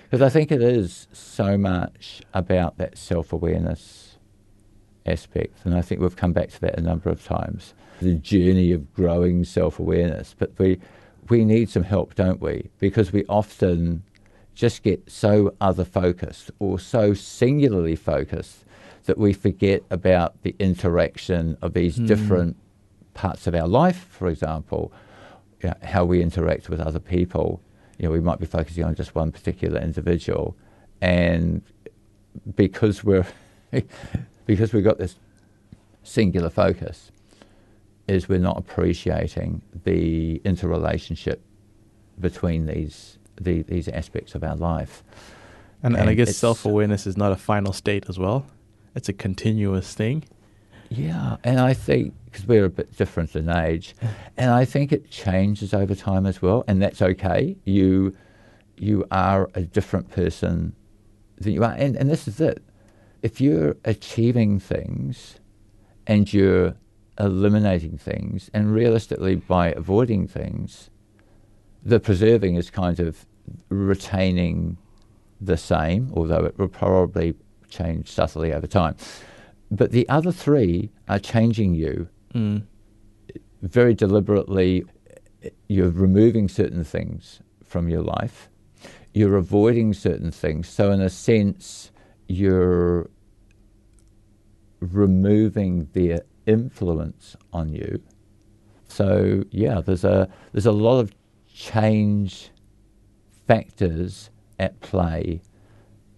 Because 0.10 0.24
I 0.24 0.30
think 0.30 0.52
it 0.52 0.62
is 0.62 1.08
so 1.14 1.56
much 1.58 2.22
about 2.34 2.78
that 2.80 2.98
self 2.98 3.32
awareness 3.32 4.18
aspect. 5.06 5.60
And 5.64 5.74
I 5.74 5.82
think 5.82 6.02
we've 6.02 6.16
come 6.16 6.34
back 6.34 6.50
to 6.50 6.62
that 6.62 6.78
a 6.78 6.82
number 6.82 7.10
of 7.10 7.24
times 7.24 7.74
the 8.02 8.16
journey 8.16 8.72
of 8.74 8.92
growing 8.94 9.46
self 9.46 9.80
awareness. 9.80 10.36
But 10.38 10.52
we, 10.58 10.82
we 11.30 11.46
need 11.46 11.70
some 11.70 11.84
help, 11.84 12.16
don't 12.16 12.42
we? 12.42 12.72
Because 12.80 13.14
we 13.14 13.24
often 13.30 14.04
just 14.54 14.84
get 14.84 15.10
so 15.10 15.56
other 15.62 15.86
focused 15.86 16.52
or 16.60 16.78
so 16.80 17.14
singularly 17.14 17.96
focused 17.96 18.66
that 19.06 19.18
we 19.18 19.34
forget 19.34 19.84
about 19.90 20.42
the 20.44 20.56
interaction 20.60 21.58
of 21.62 21.74
these 21.74 21.98
Mm. 21.98 22.08
different 22.08 22.56
parts 23.14 23.48
of 23.48 23.56
our 23.56 23.68
life, 23.68 24.08
for 24.10 24.28
example, 24.28 24.92
you 25.62 25.70
know, 25.70 25.76
how 25.84 26.06
we 26.06 26.22
interact 26.22 26.70
with 26.70 26.80
other 26.80 27.00
people. 27.00 27.62
You 27.98 28.08
know, 28.08 28.12
we 28.14 28.20
might 28.20 28.40
be 28.40 28.46
focusing 28.46 28.84
on 28.84 28.96
just 28.96 29.14
one 29.16 29.32
particular 29.32 29.80
individual, 29.80 30.56
and 31.02 31.62
because 32.56 33.04
we're 33.04 33.26
because 34.46 34.74
we've 34.74 34.84
got 34.84 34.98
this 34.98 35.16
singular 36.04 36.50
focus, 36.50 37.12
is 38.08 38.28
we're 38.28 38.40
not 38.40 38.58
appreciating 38.58 39.62
the 39.84 40.42
interrelationship 40.44 41.42
between 42.20 42.66
these 42.66 43.18
the, 43.40 43.62
these 43.64 43.88
aspects 43.88 44.36
of 44.36 44.44
our 44.44 44.56
life. 44.56 45.04
And, 45.84 45.96
and 45.98 46.10
I 46.10 46.14
guess 46.14 46.36
self 46.38 46.66
awareness 46.66 47.08
is 47.08 47.18
not 47.18 47.32
a 47.32 47.36
final 47.36 47.74
state 47.74 48.06
as 48.10 48.20
well. 48.20 48.46
It's 48.96 49.10
a 49.10 49.14
continuous 49.14 49.94
thing. 49.94 50.24
Yeah, 50.90 51.38
and 51.44 51.60
I 51.60 51.74
think 51.74 52.14
because 52.26 52.46
we're 52.46 52.66
a 52.66 52.70
bit 52.70 52.96
different 52.98 53.36
in 53.36 53.50
age, 53.50 53.96
and 54.38 54.52
I 54.52 54.66
think 54.66 54.92
it 54.92 55.10
changes 55.10 55.74
over 55.74 55.96
time 55.96 56.26
as 56.26 56.42
well, 56.42 56.64
and 56.68 56.82
that's 56.82 57.02
okay. 57.02 57.56
You 57.64 58.16
you 58.78 59.06
are 59.12 59.50
a 59.54 59.62
different 59.62 60.10
person 60.10 60.76
than 61.38 61.54
you 61.54 61.64
are, 61.64 61.74
and 61.74 61.96
and 61.96 62.10
this 62.10 62.28
is 62.28 62.42
it. 62.42 62.62
If 63.22 63.40
you're 63.40 63.78
achieving 63.86 64.60
things, 64.60 65.40
and 66.08 66.32
you're 66.34 66.76
eliminating 67.18 67.98
things, 67.98 68.50
and 68.54 68.74
realistically 68.74 69.36
by 69.36 69.72
avoiding 69.72 70.28
things, 70.28 70.90
the 71.84 72.00
preserving 72.00 72.56
is 72.56 72.70
kind 72.70 73.00
of 73.00 73.26
retaining 73.70 74.78
the 75.40 75.58
same, 75.58 76.12
although 76.14 76.46
it 76.46 76.58
will 76.58 76.68
probably 76.68 77.34
change 77.72 78.12
subtly 78.12 78.54
over 78.54 78.68
time. 78.68 78.96
But 79.72 79.92
the 79.92 80.08
other 80.10 80.32
three 80.32 80.92
are 81.08 81.20
changing 81.20 81.74
you 81.76 82.08
Mm. 82.36 82.64
very 83.62 83.94
deliberately. 83.94 84.84
You're 85.68 85.90
removing 85.90 86.48
certain 86.48 86.84
things 86.84 87.42
from 87.66 87.90
your 87.90 88.04
life, 88.04 88.50
you're 89.14 89.38
avoiding 89.38 89.94
certain 89.94 90.32
things. 90.32 90.68
So, 90.70 90.92
in 90.92 91.02
a 91.02 91.10
sense, 91.10 91.92
you're 92.28 93.10
removing 94.80 95.90
their 95.94 96.22
influence 96.46 97.36
on 97.54 97.74
you. 97.74 98.02
So, 98.88 99.44
yeah, 99.52 99.82
there's 99.82 100.04
a, 100.04 100.28
there's 100.52 100.66
a 100.66 100.72
lot 100.72 101.00
of 101.00 101.14
change 101.54 102.50
factors 103.48 104.30
at 104.60 104.80
play. 104.82 105.42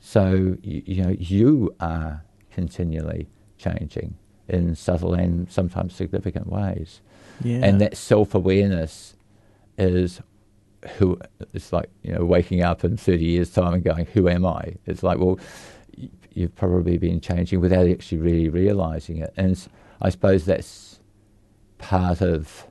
So, 0.05 0.57
you, 0.61 0.83
you 0.85 1.01
know, 1.01 1.15
you 1.17 1.73
are 1.79 2.25
continually 2.51 3.29
changing 3.57 4.15
in 4.49 4.75
subtle 4.75 5.13
and 5.13 5.49
sometimes 5.49 5.95
significant 5.95 6.47
ways. 6.47 6.99
Yeah. 7.41 7.59
And 7.63 7.79
that 7.79 7.95
self 7.95 8.35
awareness 8.35 9.15
is 9.77 10.21
who 10.97 11.17
it's 11.53 11.71
like, 11.71 11.89
you 12.01 12.13
know, 12.13 12.25
waking 12.25 12.61
up 12.61 12.83
in 12.83 12.97
30 12.97 13.23
years' 13.23 13.49
time 13.51 13.75
and 13.75 13.83
going, 13.83 14.05
Who 14.07 14.27
am 14.27 14.45
I? 14.45 14.75
It's 14.85 15.03
like, 15.03 15.19
well, 15.19 15.39
you've 16.33 16.53
probably 16.53 16.97
been 16.97 17.21
changing 17.21 17.61
without 17.61 17.87
actually 17.87 18.17
really 18.17 18.49
realizing 18.49 19.19
it. 19.19 19.33
And 19.37 19.57
I 20.01 20.09
suppose 20.09 20.43
that's 20.43 20.99
part 21.77 22.19
of 22.19 22.67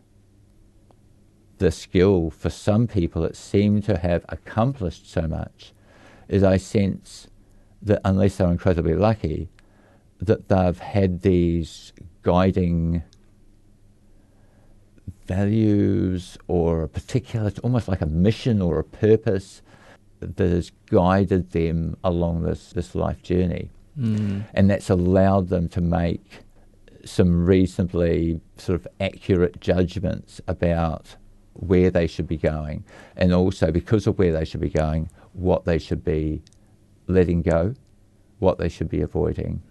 the 1.56 1.70
skill 1.70 2.28
for 2.28 2.50
some 2.50 2.86
people 2.86 3.22
that 3.22 3.36
seem 3.36 3.80
to 3.82 3.96
have 3.96 4.26
accomplished 4.28 5.10
so 5.10 5.22
much 5.22 5.72
is 6.32 6.42
I 6.42 6.56
sense 6.56 7.28
that 7.82 8.00
unless 8.04 8.36
they're 8.36 8.50
incredibly 8.50 8.94
lucky, 8.94 9.48
that 10.20 10.48
they've 10.48 10.78
had 10.78 11.20
these 11.20 11.92
guiding 12.22 13.02
values 15.26 16.38
or 16.48 16.84
a 16.84 16.88
particular, 16.88 17.48
it's 17.48 17.58
almost 17.58 17.86
like 17.86 18.00
a 18.00 18.06
mission 18.06 18.62
or 18.62 18.78
a 18.78 18.84
purpose 18.84 19.62
that 20.20 20.38
has 20.38 20.72
guided 20.86 21.50
them 21.50 21.96
along 22.02 22.42
this, 22.44 22.72
this 22.72 22.94
life 22.94 23.22
journey. 23.22 23.70
Mm. 23.98 24.44
And 24.54 24.70
that's 24.70 24.88
allowed 24.88 25.48
them 25.48 25.68
to 25.70 25.80
make 25.80 26.24
some 27.04 27.44
reasonably 27.44 28.40
sort 28.56 28.80
of 28.80 28.88
accurate 29.00 29.60
judgments 29.60 30.40
about 30.48 31.16
where 31.54 31.90
they 31.90 32.06
should 32.06 32.26
be 32.26 32.38
going, 32.38 32.84
and 33.16 33.34
also 33.34 33.70
because 33.70 34.06
of 34.06 34.18
where 34.18 34.32
they 34.32 34.44
should 34.44 34.60
be 34.60 34.70
going, 34.70 35.10
what 35.32 35.64
they 35.64 35.78
should 35.78 36.04
be 36.04 36.42
letting 37.06 37.42
go, 37.42 37.74
what 38.38 38.58
they 38.58 38.68
should 38.68 38.88
be 38.88 39.00
avoiding. 39.00 39.62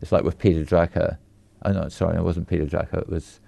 It's 0.00 0.12
like 0.12 0.24
with 0.24 0.38
Peter 0.38 0.64
Drucker. 0.64 1.18
Oh 1.64 1.72
no, 1.72 1.88
sorry, 1.88 2.16
it 2.16 2.22
wasn't 2.22 2.48
Peter 2.48 2.66
Drucker. 2.66 2.98
It 2.98 3.08
was 3.08 3.40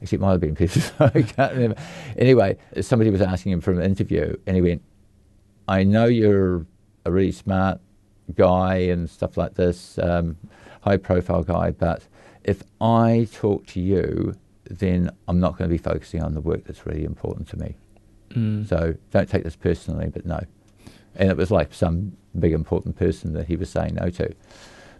actually 0.00 0.16
it 0.16 0.20
might 0.20 0.32
have 0.32 0.40
been 0.40 0.54
Peter. 0.54 0.80
I 1.00 1.22
can't 1.22 1.52
remember. 1.52 1.76
Anyway, 2.18 2.58
somebody 2.80 3.10
was 3.10 3.22
asking 3.22 3.52
him 3.52 3.60
for 3.60 3.72
an 3.72 3.82
interview, 3.82 4.36
and 4.46 4.56
he 4.56 4.62
went, 4.62 4.82
"I 5.68 5.84
know 5.84 6.06
you're 6.06 6.66
a 7.04 7.10
really 7.10 7.32
smart 7.32 7.80
guy 8.34 8.76
and 8.76 9.08
stuff 9.08 9.36
like 9.36 9.54
this, 9.54 9.98
um, 9.98 10.36
high 10.82 10.96
profile 10.96 11.42
guy, 11.42 11.70
but 11.70 12.06
if 12.44 12.62
I 12.80 13.28
talk 13.32 13.66
to 13.68 13.80
you, 13.80 14.34
then 14.68 15.10
I'm 15.28 15.40
not 15.40 15.58
going 15.58 15.68
to 15.68 15.72
be 15.72 15.78
focusing 15.78 16.22
on 16.22 16.34
the 16.34 16.40
work 16.40 16.64
that's 16.64 16.86
really 16.86 17.04
important 17.04 17.48
to 17.48 17.58
me. 17.58 17.76
Mm. 18.30 18.68
So 18.68 18.94
don't 19.10 19.28
take 19.28 19.44
this 19.44 19.56
personally, 19.56 20.08
but 20.08 20.24
no. 20.26 20.40
And 21.16 21.30
it 21.30 21.36
was 21.36 21.50
like 21.50 21.74
some 21.74 22.16
big 22.38 22.52
important 22.52 22.96
person 22.96 23.32
that 23.34 23.46
he 23.46 23.56
was 23.56 23.70
saying 23.70 23.94
no 23.94 24.10
to. 24.10 24.34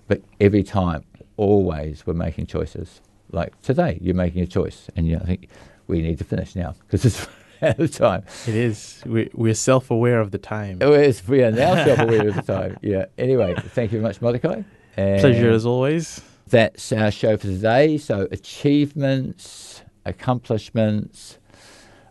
But 0.09 0.23
every 0.41 0.63
time, 0.63 1.05
always, 1.37 2.07
we're 2.07 2.15
making 2.15 2.47
choices. 2.47 3.01
Like 3.31 3.61
today, 3.63 3.99
you're 4.01 4.15
making 4.15 4.43
a 4.43 4.47
choice, 4.47 4.91
and 4.95 5.07
you 5.07 5.17
know, 5.17 5.23
I 5.23 5.27
think 5.27 5.49
we 5.87 6.03
need 6.03 6.19
to 6.19 6.25
finish 6.25 6.55
now 6.55 6.75
because 6.81 7.05
it's 7.05 7.27
out 7.63 7.79
of 7.79 7.91
time. 7.93 8.25
It 8.47 8.55
is. 8.55 9.03
We, 9.07 9.31
we're 9.33 9.55
self 9.55 9.91
aware 9.91 10.21
of 10.21 10.31
the 10.33 10.39
time. 10.39 10.79
Oh, 10.81 10.93
yes, 10.93 11.27
we 11.27 11.43
are 11.43 11.51
now 11.51 11.75
self-aware 11.85 12.29
of 12.29 12.35
the 12.35 12.43
time. 12.43 12.77
Yeah. 12.83 13.07
Anyway, 13.17 13.55
thank 13.69 13.93
you 13.93 14.01
very 14.01 14.09
much, 14.09 14.21
Mordecai. 14.21 14.63
And 14.97 15.21
Pleasure 15.21 15.51
as 15.51 15.65
always. 15.65 16.21
That's 16.49 16.93
our 16.93 17.11
show 17.11 17.37
for 17.39 17.47
today. 17.47 17.97
So 17.97 18.29
achievements, 18.31 19.83
accomplishments, 20.05 21.39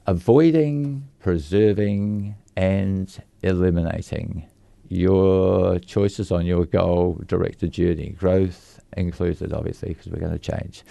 avoiding, 0.08 1.08
preserving, 1.20 2.36
and 2.56 3.24
eliminating. 3.44 4.48
Your 4.90 5.80
choices 5.80 6.32
on 6.32 6.46
your 6.46 6.66
goal 6.66 7.22
directed 7.26 7.72
journey, 7.72 8.10
growth 8.10 8.82
included, 8.98 9.54
obviously, 9.54 9.90
because 9.90 10.12
we're 10.12 10.20
going 10.20 10.38
to 10.38 10.40
change. 10.40 10.84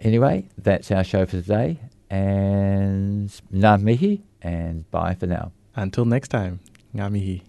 Anyway, 0.00 0.48
that's 0.58 0.90
our 0.90 1.04
show 1.04 1.24
for 1.24 1.32
today. 1.32 1.78
And 2.10 3.28
ngā 3.52 3.82
mihi, 3.82 4.22
and 4.42 4.90
bye 4.90 5.14
for 5.14 5.26
now. 5.26 5.52
Until 5.76 6.04
next 6.04 6.28
time, 6.28 6.60
ngā 6.94 7.10
mihi. 7.12 7.47